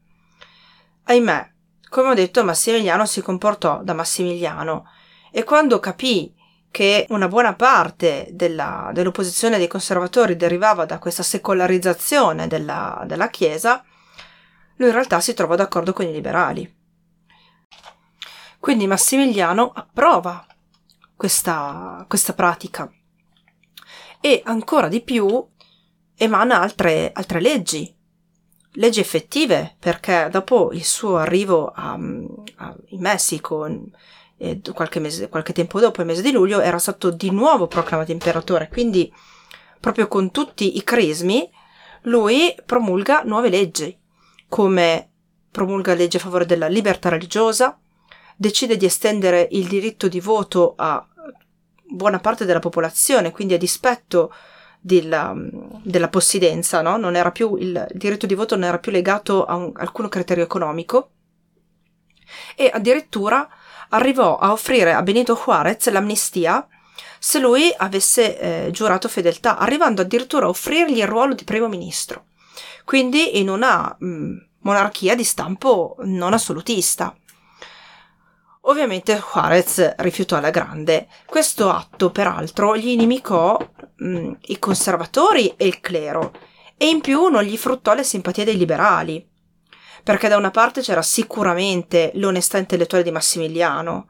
[1.06, 1.54] Ahimè,
[1.90, 4.86] come ho detto, Massimiliano si comportò da Massimiliano
[5.32, 6.34] e quando capì
[6.72, 13.84] che una buona parte della, dell'opposizione dei conservatori derivava da questa secolarizzazione della, della Chiesa,
[14.76, 16.78] lui in realtà si trovò d'accordo con i liberali.
[18.60, 20.46] Quindi Massimiliano approva
[21.16, 22.92] questa, questa pratica
[24.22, 25.48] e ancora di più
[26.16, 27.96] emana altre, altre leggi,
[28.74, 33.66] leggi effettive, perché dopo il suo arrivo a, a, in Messico,
[34.40, 38.12] eh, qualche, mese, qualche tempo dopo, il mese di luglio, era stato di nuovo proclamato
[38.12, 39.12] imperatore, quindi
[39.80, 41.50] proprio con tutti i crismi,
[42.04, 43.96] lui promulga nuove leggi,
[44.48, 45.10] come
[45.52, 47.78] promulga leggi a favore della libertà religiosa,
[48.36, 51.06] decide di estendere il diritto di voto a
[51.92, 54.32] buona parte della popolazione, quindi a dispetto
[54.80, 55.36] della,
[55.84, 57.32] della possidenza, no?
[57.32, 61.12] più il, il, diritto di voto non era più legato a un, alcun criterio economico
[62.56, 63.50] e addirittura
[63.90, 66.68] arrivò a offrire a Benito Juarez l'amnistia
[67.20, 72.26] se lui avesse eh, giurato fedeltà, arrivando addirittura a offrirgli il ruolo di primo ministro.
[72.86, 77.14] Quindi in una mh, monarchia di stampo non assolutista.
[78.62, 81.08] Ovviamente Juarez rifiutò alla grande.
[81.26, 83.58] Questo atto, peraltro, gli inimicò
[83.96, 86.34] mh, mm, i conservatori e il clero,
[86.78, 89.29] e in più non gli fruttò le simpatie dei liberali.
[90.04, 94.08] Perché da una parte c'era sicuramente l'onestà intellettuale di Massimiliano,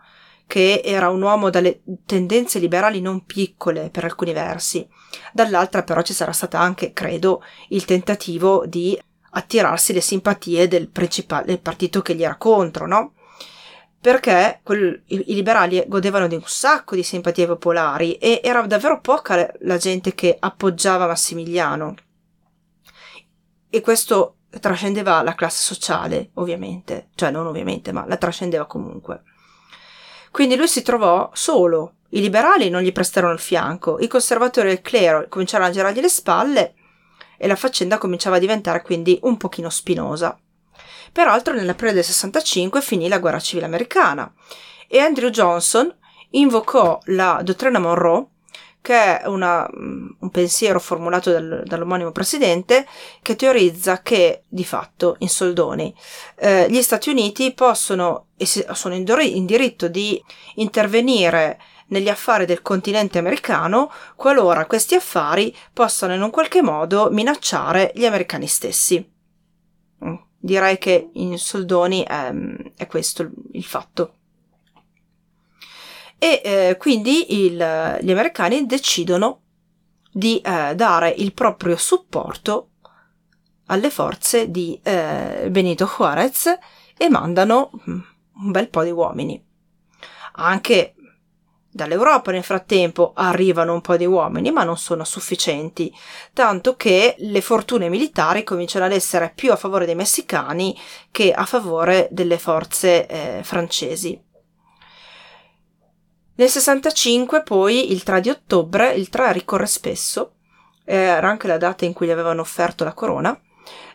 [0.50, 4.88] che era un uomo dalle tendenze liberali non piccole per alcuni versi,
[5.32, 9.00] dall'altra però ci sarà stato anche, credo, il tentativo di
[9.32, 13.14] attirarsi le simpatie del, del partito che gli era contro, no?
[14.02, 19.02] Perché quel, i, i, liberali godevano di un sacco di simpatie popolari e era davvero
[19.02, 21.96] poca la gente che appoggiava Massimiliano.
[23.70, 29.24] E questo trascendeva la classe sociale, ovviamente, cioè non ovviamente, ma la trascendeva comunque.
[30.32, 31.94] Quindi lui si trovò solo.
[32.10, 36.02] I liberali non gli prestarono il fianco, i conservatori e il clero cominciarono a girargli
[36.02, 36.74] le spalle
[37.38, 40.38] e la faccenda cominciava a diventare quindi un pochino spinosa.
[41.12, 44.32] Peraltro nell'aprile del 65 finì la guerra civile americana
[44.88, 45.96] e Andrew Johnson
[46.32, 48.28] invocò la dottrina Monroe
[48.82, 52.88] che è una, mm, un pensiero formulato dal, dall'omonimo presidente
[53.22, 55.94] che teorizza che di fatto in soldoni
[56.36, 60.22] eh, gli Stati Uniti possono e sono in, in diritto di
[60.56, 67.92] intervenire negli affari del continente americano qualora questi affari possano in un qualche modo minacciare
[67.96, 69.12] gli americani stessi.
[70.06, 72.32] Mm, direi che in soldoni è,
[72.76, 74.14] è questo il fatto
[76.20, 79.42] e eh, quindi il, gli americani decidono
[80.12, 82.72] di eh, dare il proprio supporto
[83.68, 86.58] alle forze di eh, Benito Juarez
[86.98, 88.00] e mandano mm,
[88.42, 89.42] un bel po' di uomini.
[90.34, 90.96] Anche
[91.72, 95.94] dall'Europa nel frattempo arrivano un po' di uomini, ma non sono sufficienti,
[96.34, 100.78] tanto che le fortune militari cominciano ad essere più a favore dei messicani
[101.12, 104.20] che a favore delle forze eh, francesi.
[106.40, 110.36] Nel 65 poi, il 3 di ottobre, il 3 ricorre spesso,
[110.86, 113.38] eh, era anche la data in cui gli avevano offerto la corona,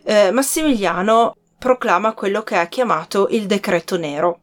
[0.03, 4.41] eh, Massimiliano proclama quello che è chiamato il decreto nero.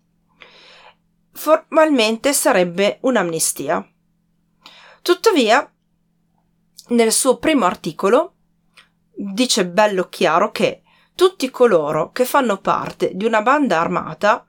[1.31, 3.87] Formalmente sarebbe un'amnistia.
[5.03, 5.71] Tuttavia,
[6.87, 8.33] nel suo primo articolo
[9.13, 10.81] dice bello chiaro che
[11.13, 14.43] tutti coloro che fanno parte di una banda armata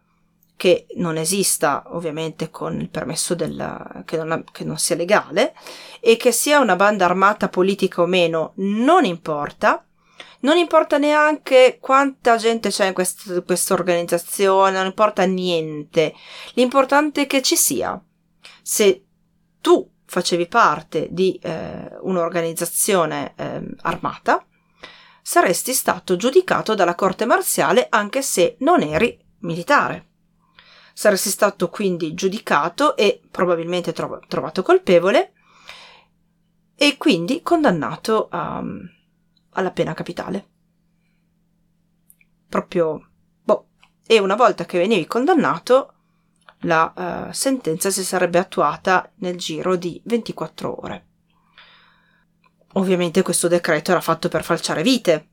[0.57, 5.55] che non esista ovviamente con il permesso del, che, non, che non sia legale
[6.01, 9.85] e che sia una banda armata politica o meno non importa,
[10.41, 16.15] non importa neanche quanta gente c'è in quest- questa organizzazione, non importa niente.
[16.55, 18.01] L'importante è che ci sia.
[18.61, 19.05] Se
[19.61, 24.45] tu facevi parte di eh, un'organizzazione eh, armata,
[25.23, 30.12] saresti stato giudicato dalla corte marziale anche se non eri militare.
[30.93, 35.33] Saresti stato quindi giudicato e probabilmente trov- trovato colpevole
[36.75, 38.63] e quindi condannato a,
[39.51, 40.49] alla pena capitale.
[42.49, 43.09] Proprio,
[43.43, 43.69] boh.
[44.07, 45.95] E una volta che venivi condannato,
[46.63, 46.93] la
[47.29, 51.07] uh, sentenza si sarebbe attuata nel giro di 24 ore.
[52.75, 55.29] Ovviamente questo decreto era fatto per falciare vite,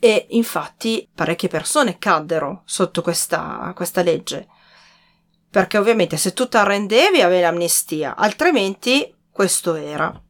[0.00, 4.46] e infatti parecchie persone caddero sotto questa, questa legge.
[5.50, 10.22] Perché ovviamente se tu ti arrendevi avevi l'amnistia, altrimenti questo era.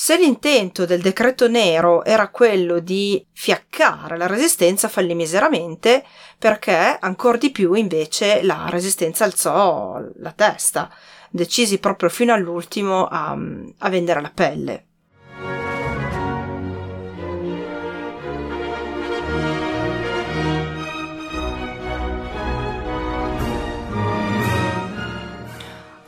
[0.00, 6.04] Se l'intento del decreto nero era quello di fiaccare la resistenza, fallì miseramente,
[6.38, 10.88] perché ancora di più invece la resistenza alzò la testa,
[11.30, 13.36] decisi proprio fino all'ultimo a,
[13.78, 14.87] a vendere la pelle.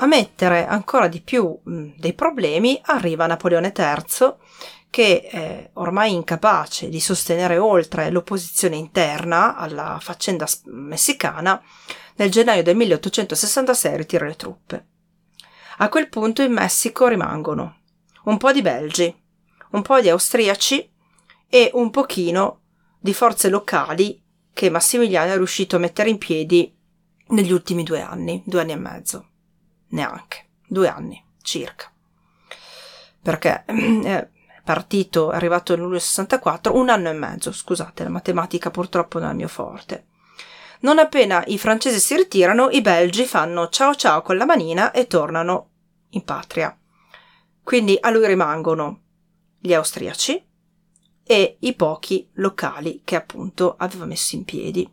[0.03, 4.33] A mettere ancora di più mh, dei problemi arriva Napoleone III
[4.89, 11.63] che eh, ormai incapace di sostenere oltre l'opposizione interna alla faccenda messicana,
[12.17, 14.87] nel gennaio del 1866 ritira le truppe.
[15.79, 17.81] A quel punto in Messico rimangono
[18.25, 19.15] un po' di belgi,
[19.73, 20.91] un po' di austriaci
[21.47, 22.63] e un pochino
[22.99, 24.21] di forze locali
[24.53, 26.75] che Massimiliano è riuscito a mettere in piedi
[27.29, 29.30] negli ultimi due anni, due anni e mezzo
[29.91, 31.91] neanche, due anni circa.
[33.23, 34.29] Perché è
[34.65, 39.29] partito, è arrivato nel luglio 64, un anno e mezzo, scusate, la matematica purtroppo non
[39.29, 40.07] è il mio forte.
[40.81, 45.07] Non appena i francesi si ritirano, i belgi fanno ciao ciao con la manina e
[45.07, 45.69] tornano
[46.11, 46.75] in patria.
[47.63, 49.01] Quindi a lui rimangono
[49.59, 50.43] gli austriaci
[51.23, 54.91] e i pochi locali che appunto aveva messo in piedi.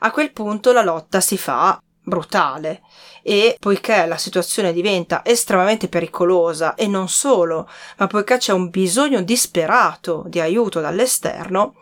[0.00, 2.82] A quel punto la lotta si fa brutale
[3.22, 9.22] e poiché la situazione diventa estremamente pericolosa e non solo, ma poiché c'è un bisogno
[9.22, 11.76] disperato di aiuto dall'esterno,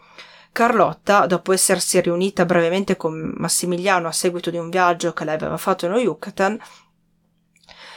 [0.53, 5.57] Carlotta, dopo essersi riunita brevemente con Massimiliano a seguito di un viaggio che lei aveva
[5.57, 6.59] fatto nello Yucatan,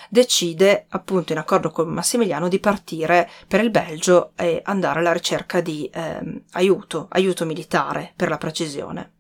[0.08, 5.60] decide, appunto in accordo con Massimiliano, di partire per il Belgio e andare alla ricerca
[5.62, 9.13] di eh, aiuto, aiuto militare per la precisione.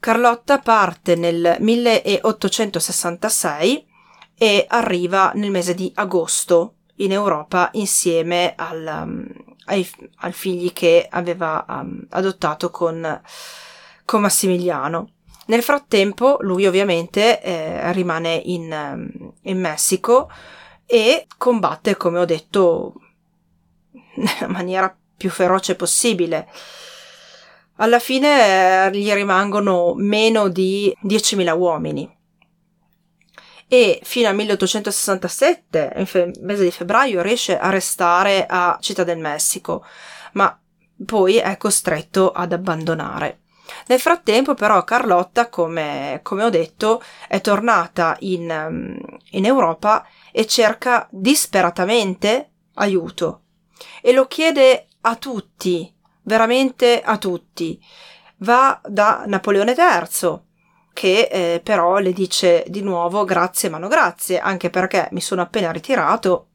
[0.00, 3.86] Carlotta parte nel 1866
[4.34, 9.26] e arriva nel mese di agosto in Europa insieme al, um,
[9.66, 9.86] ai,
[10.20, 13.20] ai, figli che aveva um, adottato con,
[14.06, 15.10] con, Massimiliano.
[15.48, 20.30] Nel frattempo lui ovviamente eh, rimane in, um, in Messico
[20.86, 22.94] e combatte, come ho detto,
[24.16, 26.48] nella maniera più feroce possibile.
[27.82, 32.18] Alla fine eh, gli rimangono meno di 10.000 uomini
[33.66, 39.18] e fino al 1867, in fe- mese di febbraio, riesce a restare a Città del
[39.18, 39.84] Messico,
[40.32, 40.60] ma
[41.06, 43.42] poi è costretto ad abbandonare.
[43.86, 48.98] Nel frattempo, però, Carlotta, come, come ho detto, è tornata in,
[49.30, 53.42] in Europa e cerca disperatamente aiuto
[54.02, 57.80] e lo chiede a tutti, veramente a tutti.
[58.38, 60.40] Va da Napoleone III,
[60.92, 65.42] che eh, però le dice di nuovo grazie ma no grazie, anche perché mi sono
[65.42, 66.48] appena ritirato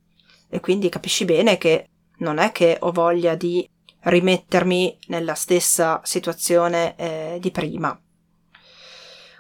[0.49, 3.68] e quindi capisci bene che non è che ho voglia di
[4.01, 7.99] rimettermi nella stessa situazione eh, di prima.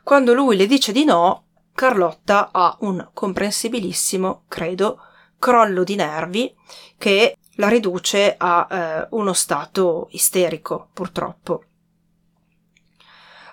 [0.03, 4.99] Quando lui le dice di no, Carlotta ha un comprensibilissimo, credo,
[5.39, 6.55] crollo di nervi
[6.97, 11.63] che la riduce a eh, uno stato isterico, purtroppo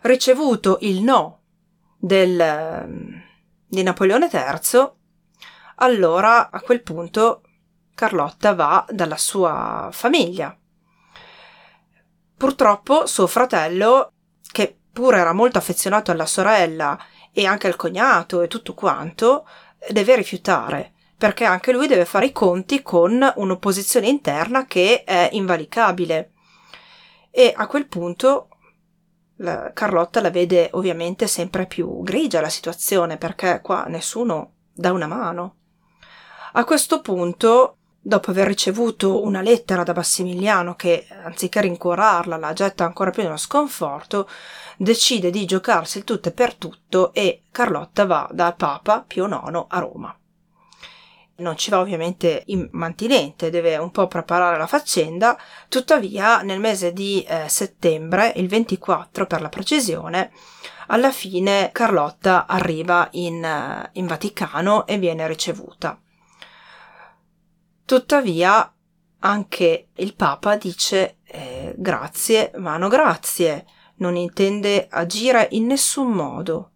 [0.02, 1.40] ricevuto il no
[1.96, 3.22] del,
[3.66, 4.90] di Napoleone III,
[5.76, 7.42] allora a quel punto
[7.94, 10.56] Carlotta va dalla sua famiglia.
[12.36, 14.12] Purtroppo suo fratello,
[14.50, 16.98] che pure era molto affezionato alla sorella
[17.32, 19.46] e anche al cognato e tutto quanto,
[19.90, 26.32] deve rifiutare, perché anche lui deve fare i conti con un'opposizione interna che è invalicabile.
[27.30, 28.48] E a quel punto
[29.36, 35.06] la Carlotta la vede ovviamente sempre più grigia la situazione perché qua nessuno dà una
[35.06, 35.58] mano.
[36.54, 42.84] A questo punto, dopo aver ricevuto una lettera da Massimiliano che, anziché rincuorarla, la getta
[42.84, 44.28] ancora più nello sconforto,
[44.76, 49.66] decide di giocarsi il tutto e per tutto e Carlotta va dal Papa Pio IX
[49.68, 50.16] a Roma
[51.42, 55.38] non ci va ovviamente immantinente, deve un po' preparare la faccenda,
[55.68, 60.32] tuttavia nel mese di eh, settembre, il 24 per la precisione,
[60.86, 66.00] alla fine Carlotta arriva in, eh, in Vaticano e viene ricevuta.
[67.84, 68.72] Tuttavia
[69.18, 73.66] anche il Papa dice eh, grazie, ma no grazie,
[73.96, 76.70] non intende agire in nessun modo,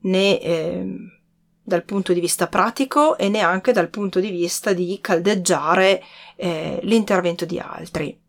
[0.00, 0.86] né eh,
[1.64, 6.02] dal punto di vista pratico e neanche dal punto di vista di caldeggiare
[6.36, 8.20] eh, l'intervento di altri.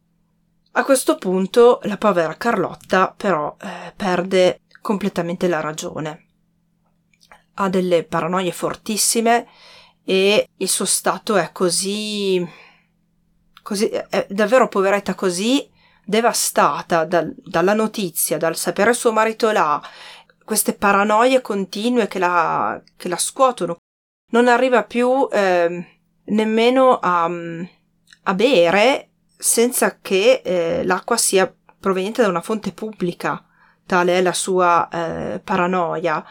[0.77, 6.23] A questo punto la povera Carlotta però eh, perde completamente la ragione.
[7.55, 9.47] Ha delle paranoie fortissime
[10.03, 12.45] e il suo stato è così
[13.61, 15.67] così è davvero poveretta così
[16.05, 19.81] devastata dal, dalla notizia, dal sapere suo marito là
[20.45, 23.77] queste paranoie continue che la, che la scuotono.
[24.31, 27.29] Non arriva più eh, nemmeno a,
[28.23, 33.43] a, bere senza che eh, l'acqua sia proveniente da una fonte pubblica.
[33.85, 36.23] Tale è la sua eh, paranoia.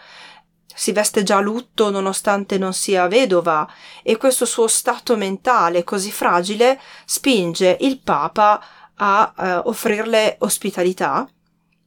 [0.77, 3.69] Si veste già a lutto nonostante non sia vedova
[4.03, 8.61] e questo suo stato mentale così fragile spinge il Papa
[8.97, 11.29] a eh, offrirle ospitalità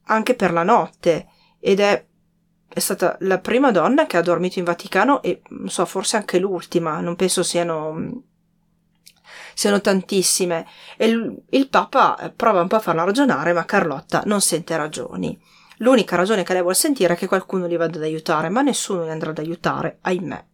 [0.05, 1.28] anche per la notte
[1.59, 2.05] ed è
[2.78, 6.38] è stata la prima donna che ha dormito in Vaticano e non so, forse anche
[6.38, 8.23] l'ultima, non penso siano
[9.55, 14.41] siano tantissime e il, il Papa prova un po' a farla ragionare, ma Carlotta non
[14.41, 15.39] sente ragioni.
[15.78, 19.03] L'unica ragione che lei vuole sentire è che qualcuno gli vada ad aiutare, ma nessuno
[19.03, 20.45] li andrà ad aiutare, ahimè.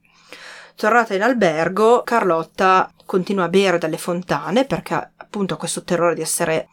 [0.76, 6.21] Tornata in albergo, Carlotta continua a bere dalle fontane perché appunto ha questo terrore di
[6.21, 6.69] essere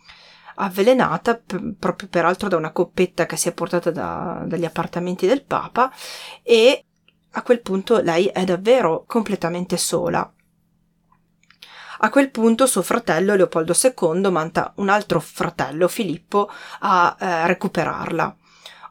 [0.61, 5.45] avvelenata p- proprio peraltro da una coppetta che si è portata da, dagli appartamenti del
[5.45, 5.93] Papa
[6.43, 6.85] e
[7.33, 10.33] a quel punto lei è davvero completamente sola.
[12.03, 16.51] A quel punto suo fratello Leopoldo II manda un altro fratello, Filippo,
[16.81, 18.37] a eh, recuperarla.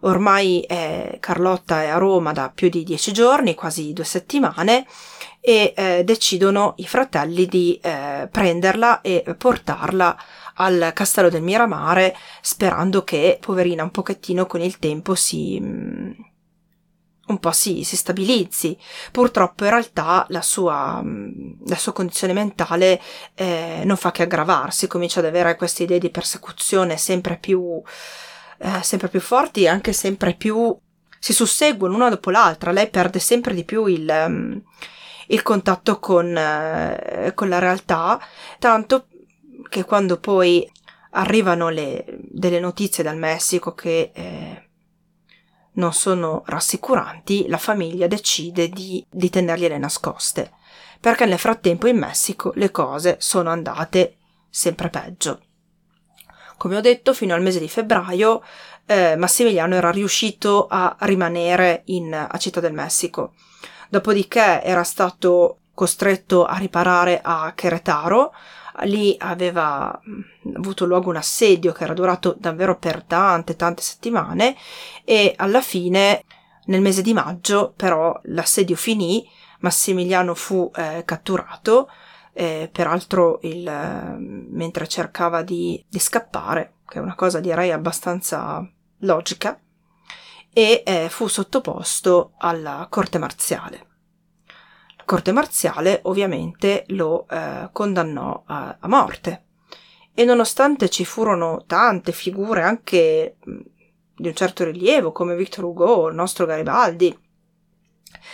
[0.02, 4.86] Ormai eh, Carlotta è a Roma da più di dieci giorni, quasi due settimane,
[5.42, 10.18] e eh, decidono i fratelli di eh, prenderla e portarla
[10.56, 15.60] al castello del Miramare sperando che, poverina, un pochettino con il tempo si...
[15.60, 16.12] Mm,
[17.30, 18.78] un po' si, si stabilizzi.
[19.12, 23.00] Purtroppo in realtà la sua, mm, la sua condizione mentale
[23.36, 27.82] eh, non fa che aggravarsi, comincia ad avere queste idee di persecuzione sempre più,
[28.60, 30.78] eh, sempre più forti anche sempre più
[31.20, 32.72] si susseguono una dopo l'altra.
[32.72, 34.62] Lei perde sempre di più il, um,
[35.28, 38.20] il contatto con, eh, con la realtà,
[38.58, 39.08] tanto
[39.68, 40.70] che quando poi
[41.12, 44.70] arrivano le, delle notizie dal Messico che eh,
[45.74, 50.52] non sono rassicuranti, la famiglia decide di, di tenergliele nascoste,
[51.00, 54.18] perché nel frattempo in Messico le cose sono andate
[54.50, 55.42] sempre peggio.
[56.60, 58.44] Come ho detto, fino al mese di febbraio
[58.86, 63.32] eh, Massimiliano era riuscito a rimanere in, a Città del Messico.
[63.88, 68.34] Dopodiché era stato costretto a riparare a Querétaro,
[68.82, 74.58] lì aveva mm, avuto luogo un assedio che era durato davvero per tante tante settimane
[75.06, 76.26] e alla fine
[76.66, 79.26] nel mese di maggio però l'assedio finì
[79.60, 81.90] Massimiliano fu eh, catturato
[82.40, 83.70] eh, peraltro il,
[84.18, 88.66] mentre cercava di, di, scappare che è una cosa direi abbastanza
[89.00, 89.60] logica
[90.54, 93.88] e eh, fu sottoposto alla corte marziale
[95.04, 99.46] corte marziale ovviamente lo eh, condannò a, a, morte.
[100.14, 103.38] E nonostante ci furono tante figure anche
[104.16, 107.18] di un certo rilievo, come Victor Hugo, il nostro Garibaldi,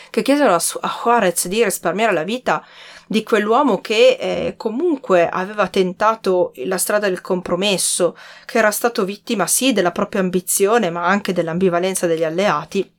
[0.09, 2.65] che chiesero a Juarez di risparmiare la vita
[3.07, 9.47] di quell'uomo che eh, comunque aveva tentato la strada del compromesso, che era stato vittima
[9.47, 12.91] sì della propria ambizione, ma anche dell'ambivalenza degli alleati,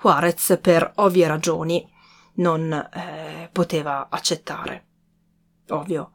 [0.00, 1.90] Juarez, per ovvie ragioni,
[2.36, 4.86] non eh, poteva accettare.
[5.68, 6.12] Ovvio.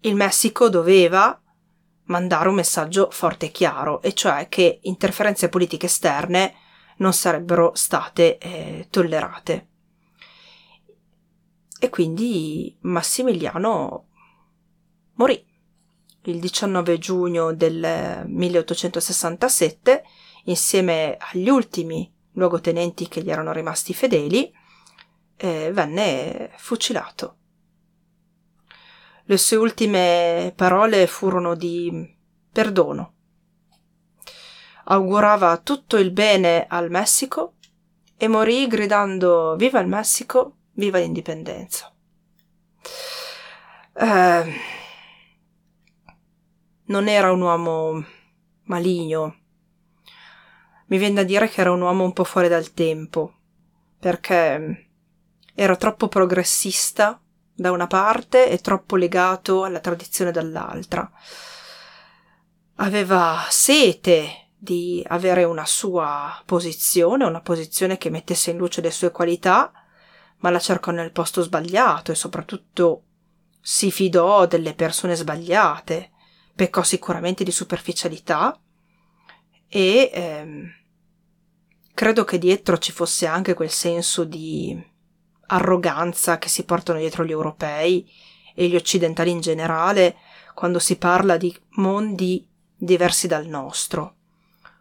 [0.00, 1.38] Il Messico doveva
[2.04, 6.54] mandare un messaggio forte e chiaro, e cioè che interferenze politiche esterne
[6.98, 9.68] non sarebbero state eh, tollerate.
[11.84, 14.08] E quindi Massimiliano
[15.16, 15.46] morì
[16.22, 20.02] il 19 giugno del 1867
[20.44, 24.50] insieme agli ultimi luogotenenti che gli erano rimasti fedeli
[25.36, 27.36] e venne fucilato.
[29.24, 32.16] Le sue ultime parole furono di
[32.50, 33.12] perdono.
[34.84, 37.56] Augurava tutto il bene al Messico
[38.16, 41.92] e morì gridando Viva il Messico, viva l'indipendenza.
[43.96, 44.54] Eh,
[46.86, 48.04] non era un uomo
[48.64, 49.36] maligno.
[50.86, 53.34] Mi viene da dire che era un uomo un po' fuori dal tempo,
[53.98, 54.88] perché
[55.54, 57.20] era troppo progressista
[57.54, 61.10] da una parte e troppo legato alla tradizione dall'altra.
[62.76, 69.10] Aveva sete di avere una sua posizione, una posizione che mettesse in luce le sue
[69.10, 69.72] qualità,
[70.44, 73.04] ma la cercò nel posto sbagliato e soprattutto
[73.62, 76.10] si fidò delle persone sbagliate,
[76.54, 78.54] peccò sicuramente di superficialità
[79.66, 80.70] e ehm,
[81.94, 84.78] credo che dietro ci fosse anche quel senso di
[85.46, 88.06] arroganza che si portano dietro gli europei
[88.54, 90.16] e gli occidentali in generale
[90.52, 94.16] quando si parla di mondi diversi dal nostro,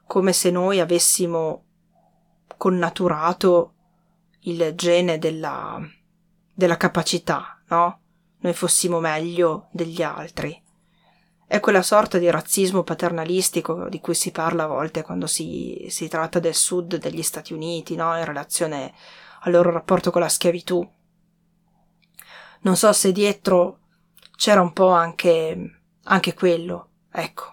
[0.08, 1.64] come se noi avessimo
[2.58, 3.73] connaturato
[4.44, 5.80] il gene della,
[6.54, 8.00] della capacità, no?
[8.40, 10.62] Noi fossimo meglio degli altri.
[11.46, 16.08] È quella sorta di razzismo paternalistico di cui si parla a volte quando si, si
[16.08, 18.18] tratta del sud degli Stati Uniti, no?
[18.18, 18.94] In relazione
[19.42, 20.90] al loro rapporto con la schiavitù.
[22.62, 23.80] Non so se dietro
[24.36, 27.52] c'era un po' anche, anche quello, ecco.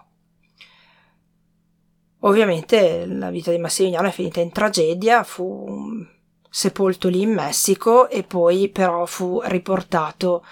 [2.23, 6.05] Ovviamente la vita di Massimiliano è finita in tragedia, fu
[6.53, 10.45] sepolto lì in Messico e poi però fu riportato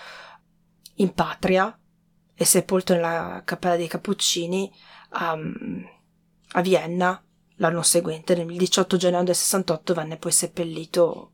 [0.96, 1.78] in patria
[2.34, 4.72] e sepolto nella cappella dei Cappuccini
[5.10, 5.38] a,
[6.54, 7.22] a Vienna
[7.62, 11.32] L'anno seguente, nel 18 gennaio del 68, venne poi seppellito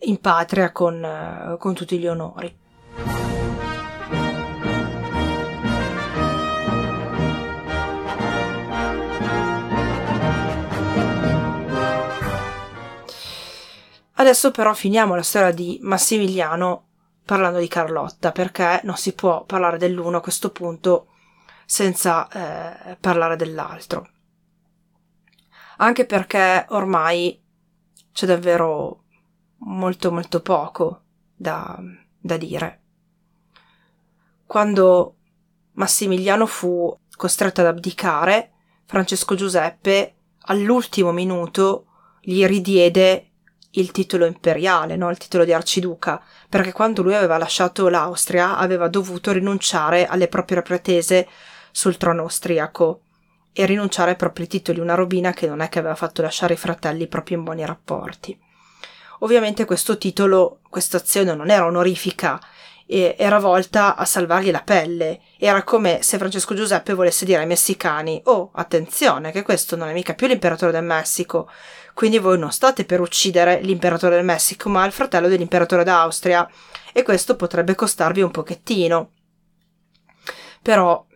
[0.00, 2.54] in patria con, eh, con tutti gli onori.
[14.14, 16.88] Adesso però finiamo la storia di Massimiliano
[17.24, 21.08] parlando di Carlotta, perché non si può parlare dell'uno a questo punto
[21.64, 24.06] senza eh, parlare dell'altro
[25.82, 27.40] anche perché ormai
[28.12, 29.04] c'è davvero
[29.64, 31.02] molto molto poco
[31.34, 31.78] da,
[32.18, 32.80] da dire.
[34.46, 35.16] Quando
[35.72, 38.52] Massimiliano fu costretto ad abdicare,
[38.84, 41.86] Francesco Giuseppe all'ultimo minuto
[42.20, 43.31] gli ridiede
[43.72, 45.10] il titolo imperiale, no?
[45.10, 50.62] il titolo di arciduca, perché quando lui aveva lasciato l'Austria aveva dovuto rinunciare alle proprie
[50.62, 51.28] pretese
[51.70, 53.00] sul trono austriaco
[53.52, 56.58] e rinunciare ai propri titoli, una robina che non è che aveva fatto lasciare i
[56.58, 58.38] fratelli proprio in buoni rapporti.
[59.20, 62.40] Ovviamente questo titolo, questa azione non era onorifica,
[62.86, 65.20] era volta a salvargli la pelle.
[65.38, 69.92] Era come se Francesco Giuseppe volesse dire ai messicani: Oh, attenzione, che questo non è
[69.92, 71.48] mica più l'imperatore del Messico.
[71.94, 76.48] Quindi voi non state per uccidere l'imperatore del Messico, ma il fratello dell'imperatore d'Austria.
[76.92, 79.12] E questo potrebbe costarvi un pochettino.
[80.62, 81.06] Però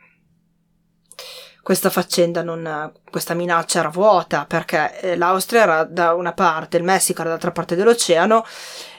[1.67, 6.85] questa faccenda non, questa minaccia era vuota perché eh, l'Austria era da una parte, il
[6.85, 8.45] Messico era dall'altra parte dell'oceano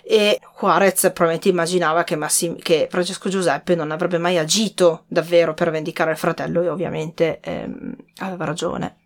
[0.03, 5.71] e Juarez probabilmente immaginava che, Massim- che Francesco Giuseppe non avrebbe mai agito davvero per
[5.71, 8.97] vendicare il fratello e ovviamente ehm, aveva ragione.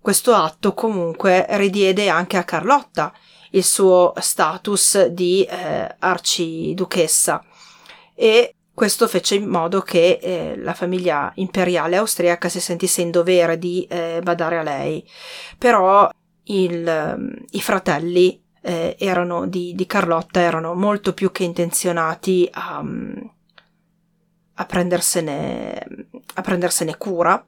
[0.00, 3.12] Questo atto comunque ridiede anche a Carlotta
[3.50, 7.44] il suo status di eh, arciduchessa
[8.14, 13.58] e questo fece in modo che eh, la famiglia imperiale austriaca si sentisse in dovere
[13.58, 15.06] di eh, badare a lei.
[15.58, 16.08] Però
[16.44, 22.78] il, um, i fratelli eh, erano di, di, Carlotta erano molto più che intenzionati a,
[22.78, 23.32] um,
[24.54, 25.86] a, prendersene,
[26.34, 27.44] a prendersene cura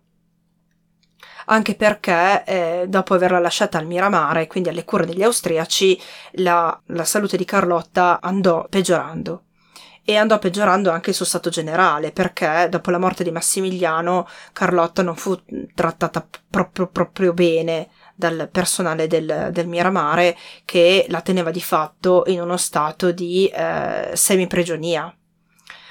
[1.46, 6.00] anche perché eh, dopo averla lasciata al Miramare, quindi alle cure degli austriaci,
[6.32, 9.44] la, la salute di Carlotta andò peggiorando.
[10.04, 15.00] E andò peggiorando anche il suo stato generale perché dopo la morte di Massimiliano Carlotta
[15.02, 15.40] non fu
[15.74, 22.40] trattata proprio, proprio bene dal personale del, del, Miramare che la teneva di fatto in
[22.40, 25.14] uno stato di eh, semiprigionia.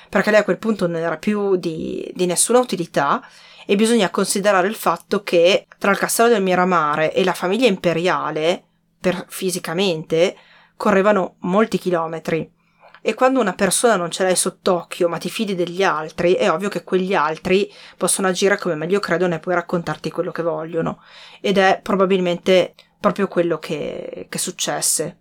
[0.10, 3.26] Perché lei a quel punto non era più di, di nessuna utilità
[3.66, 8.64] e bisogna considerare il fatto che tra il castello del Miramare e la famiglia imperiale
[8.99, 10.36] per, fisicamente
[10.76, 12.59] correvano molti chilometri
[13.03, 16.70] e quando una persona non ce l'hai sott'occhio ma ti fidi degli altri, è ovvio
[16.70, 21.01] che quegli altri possono agire come meglio credono e poi raccontarti quello che vogliono.
[21.41, 25.18] Ed è probabilmente proprio quello che, che successe.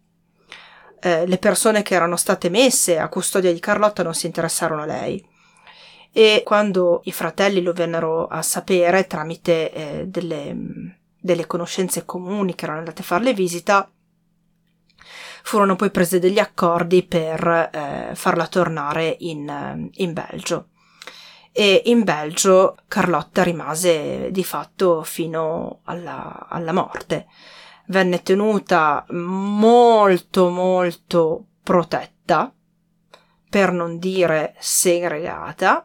[1.01, 4.87] Eh, le persone che erano state messe a custodia di Carlotta non si interessarono a
[4.87, 5.27] lei.
[6.13, 12.65] E quando i fratelli lo vennero a sapere tramite eh, delle, delle conoscenze comuni che
[12.65, 13.89] erano andate a farle visita,
[15.43, 20.69] furono poi presi degli accordi per eh, farla tornare in, eh, in Belgio.
[21.53, 27.27] E in Belgio Carlotta rimase di fatto fino alla, alla morte.
[27.87, 32.53] Venne tenuta molto molto protetta,
[33.49, 35.85] per non dire segregata.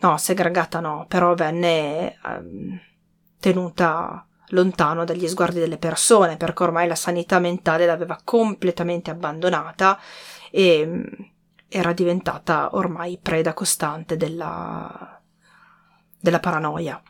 [0.00, 2.80] No, segregata no, però venne um,
[3.40, 9.98] tenuta lontano dagli sguardi delle persone, perché ormai la sanità mentale l'aveva completamente abbandonata
[10.50, 11.02] e mm,
[11.68, 15.20] era diventata ormai preda costante della,
[16.20, 17.00] della paranoia.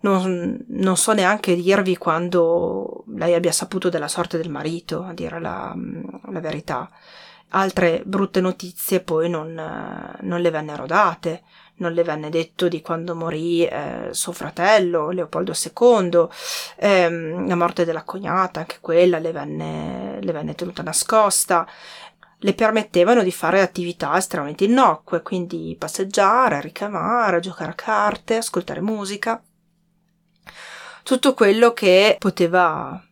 [0.00, 5.40] Non, non, so neanche dirvi quando lei abbia saputo della sorte del marito, a dire
[5.40, 6.90] la, mm, la verità.
[7.50, 11.42] Altre brutte notizie poi non, non le vennero date
[11.78, 16.26] non le venne detto di quando morì eh, suo fratello Leopoldo II,
[16.76, 21.66] ehm, la morte della cognata, anche quella le venne, le venne tenuta nascosta.
[22.40, 29.42] Le permettevano di fare attività estremamente innocue, quindi passeggiare, ricamare, giocare a carte, ascoltare musica.
[31.02, 33.02] Tutto quello che poteva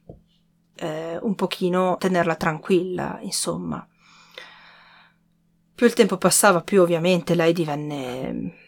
[0.76, 3.84] eh, un pochino tenerla tranquilla, insomma.
[5.76, 8.64] Più il tempo passava, più ovviamente lei divenne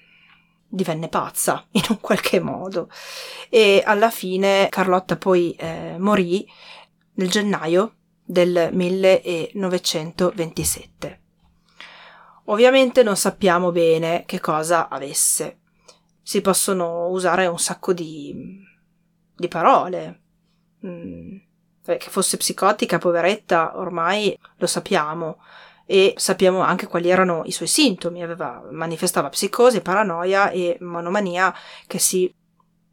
[0.68, 2.88] divenne pazza in un qualche modo
[3.48, 6.46] e alla fine Carlotta poi eh, morì
[7.14, 11.22] nel gennaio del 1927.
[12.44, 15.60] Ovviamente non sappiamo bene che cosa avesse.
[16.22, 18.60] Si possono usare un sacco di,
[19.34, 20.20] di parole.
[20.86, 21.36] Mm,
[21.82, 25.38] che fosse psicotica, poveretta, ormai lo sappiamo
[25.90, 28.22] e sappiamo anche quali erano i suoi sintomi.
[28.22, 31.54] Aveva, manifestava psicosi, paranoia e monomania
[31.86, 32.30] che si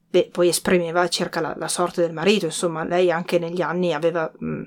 [0.10, 2.46] beh, poi esprimeva circa la, la, sorte del marito.
[2.46, 4.64] Insomma, lei anche negli anni aveva, mh, mm,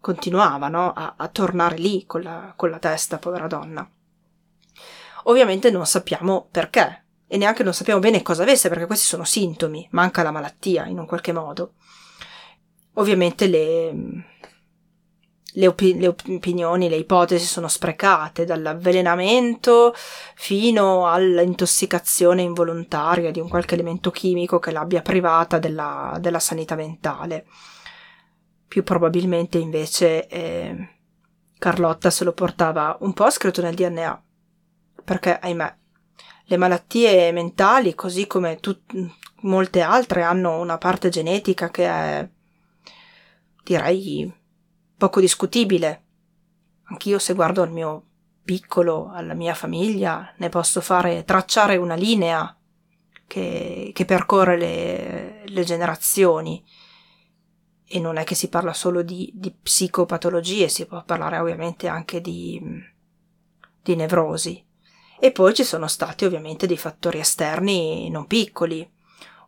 [0.00, 3.86] continuava no, a, a, tornare lì con la, con la testa, povera donna.
[5.24, 9.86] Ovviamente non sappiamo perché e neanche non sappiamo bene cosa avesse perché questi sono sintomi,
[9.90, 11.74] manca la malattia in un qualche modo.
[12.94, 14.33] Ovviamente le,
[15.56, 19.94] le, opi- le, opinioni, le ipotesi sono sprecate, dall'avvelenamento
[20.34, 27.46] fino all'intossicazione involontaria di un qualche elemento chimico che l'abbia privata della, della sanità mentale.
[28.66, 30.88] Più probabilmente invece eh,
[31.58, 34.22] Carlotta se lo portava un po' scritto nel DNA,
[35.04, 35.76] perché ahimè
[36.46, 38.92] le malattie mentali, così come tut-
[39.42, 42.28] molte altre, hanno una parte genetica che è,
[43.62, 44.42] direi,
[44.96, 46.02] poco discutibile.
[46.84, 48.06] Anch'io se guardo al mio
[48.44, 52.56] piccolo, alla mia famiglia, ne posso fare tracciare una linea
[53.26, 56.62] che, che percorre le, le, generazioni.
[57.86, 62.20] E non è che si parla solo di, di psicopatologie, si può parlare ovviamente anche
[62.20, 62.60] di,
[63.82, 64.64] di nevrosi.
[65.18, 68.90] E poi ci sono stati ovviamente dei fattori esterni non piccoli.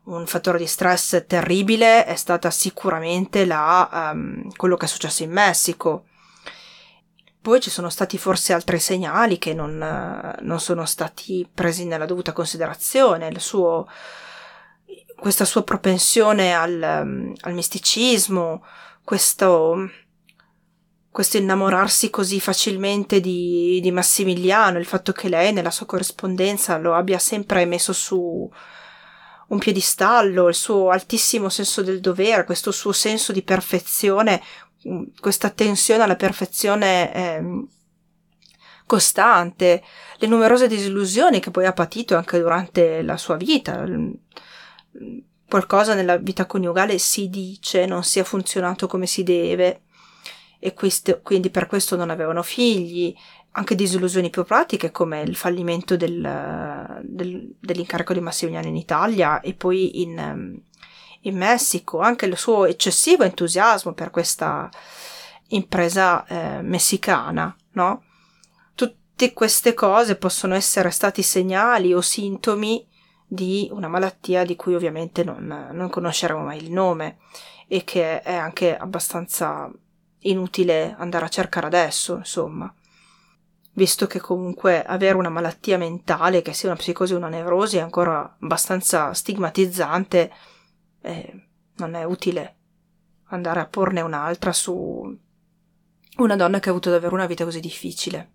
[0.07, 5.33] Un fattore di stress terribile è stata sicuramente la, um, quello che è successo in
[5.33, 6.05] Messico.
[7.41, 12.33] Poi ci sono stati forse altri segnali che non, non sono stati presi nella dovuta
[12.33, 13.37] considerazione.
[13.41, 13.89] Suo,
[15.17, 18.65] questa sua propensione al, al misticismo,
[19.03, 19.91] questo
[21.17, 26.95] questo innamorarsi così facilmente di, di, Massimiliano, il fatto che lei nella sua corrispondenza lo
[26.95, 28.51] abbia sempre messo su
[29.49, 34.43] un piedistallo, il suo altissimo senso del dovere, questo suo senso di perfezione,
[34.89, 37.65] mm, questa tensione alla perfezione eh,
[38.87, 39.83] costante,
[40.19, 43.85] le numerose disillusioni che poi ha patito anche durante la sua vita.
[45.49, 49.83] Qualcosa nella vita coniugale si dice non sia funzionato come si deve
[50.59, 53.15] e questo, quindi per questo non avevano figli,
[53.57, 59.55] anche disillusioni più pratiche come il fallimento del, del, dell'incarico di Massimiliano in Italia e
[59.55, 60.61] poi in,
[61.23, 64.69] in, Messico, anche il suo eccessivo entusiasmo per questa
[65.49, 68.03] impresa eh, messicana, no?
[68.75, 72.87] Tutte queste cose possono essere stati segnali o sintomi
[73.27, 77.19] di una malattia di cui ovviamente non, non conosceremo mai il nome
[77.69, 79.71] e che è anche abbastanza
[80.21, 82.73] inutile andare a cercare adesso, insomma.
[83.77, 87.81] Visto che comunque avere una malattia mentale, che sia una psicosi o una nevrosi, è
[87.81, 90.33] ancora abbastanza stigmatizzante,
[91.03, 92.57] eh, non è utile
[93.27, 95.15] andare a porne un'altra su
[96.17, 98.31] una donna che ha avuto davvero una vita così difficile.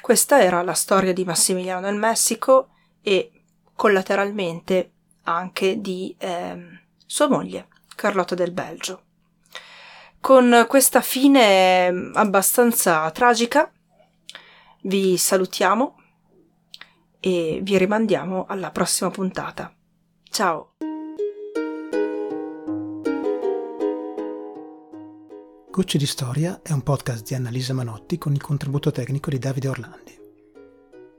[0.00, 2.70] Questa era la storia di Massimiliano del Messico
[3.02, 3.42] e
[3.74, 4.92] collateralmente
[5.24, 9.02] anche di eh, sua moglie, Carlotta del Belgio.
[10.20, 13.70] Con questa fine abbastanza tragica
[14.82, 15.94] vi salutiamo
[17.20, 19.74] e vi rimandiamo alla prossima puntata.
[20.30, 20.74] Ciao!
[25.70, 29.68] Gocce di Storia è un podcast di Annalisa Manotti con il contributo tecnico di Davide
[29.68, 30.18] Orlandi.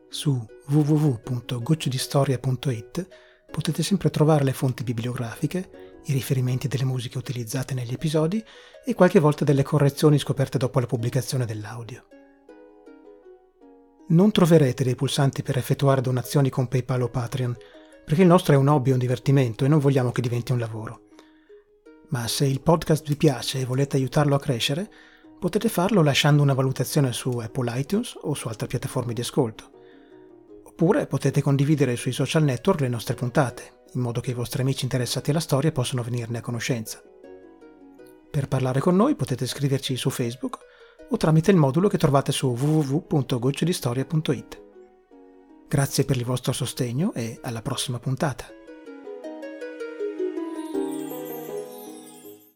[0.09, 3.07] Su www.goccedistoria.it
[3.49, 8.43] potete sempre trovare le fonti bibliografiche i riferimenti delle musiche utilizzate negli episodi
[8.83, 12.07] e qualche volta delle correzioni scoperte dopo la pubblicazione dell'audio.
[14.11, 17.55] Non troverete dei pulsanti per effettuare donazioni con PayPal o Patreon,
[18.03, 21.03] perché il nostro è un hobby, un divertimento e non vogliamo che diventi un lavoro.
[22.09, 24.91] Ma se il podcast vi piace e volete aiutarlo a crescere,
[25.39, 29.71] potete farlo lasciando una valutazione su Apple iTunes o su altre piattaforme di ascolto.
[30.65, 34.83] Oppure potete condividere sui social network le nostre puntate, in modo che i vostri amici
[34.83, 37.01] interessati alla storia possano venirne a conoscenza.
[38.29, 40.57] Per parlare con noi potete scriverci su Facebook
[41.13, 44.61] o tramite il modulo che trovate su www.gocciodistoria.it.
[45.67, 48.60] Grazie per il vostro sostegno e alla prossima puntata.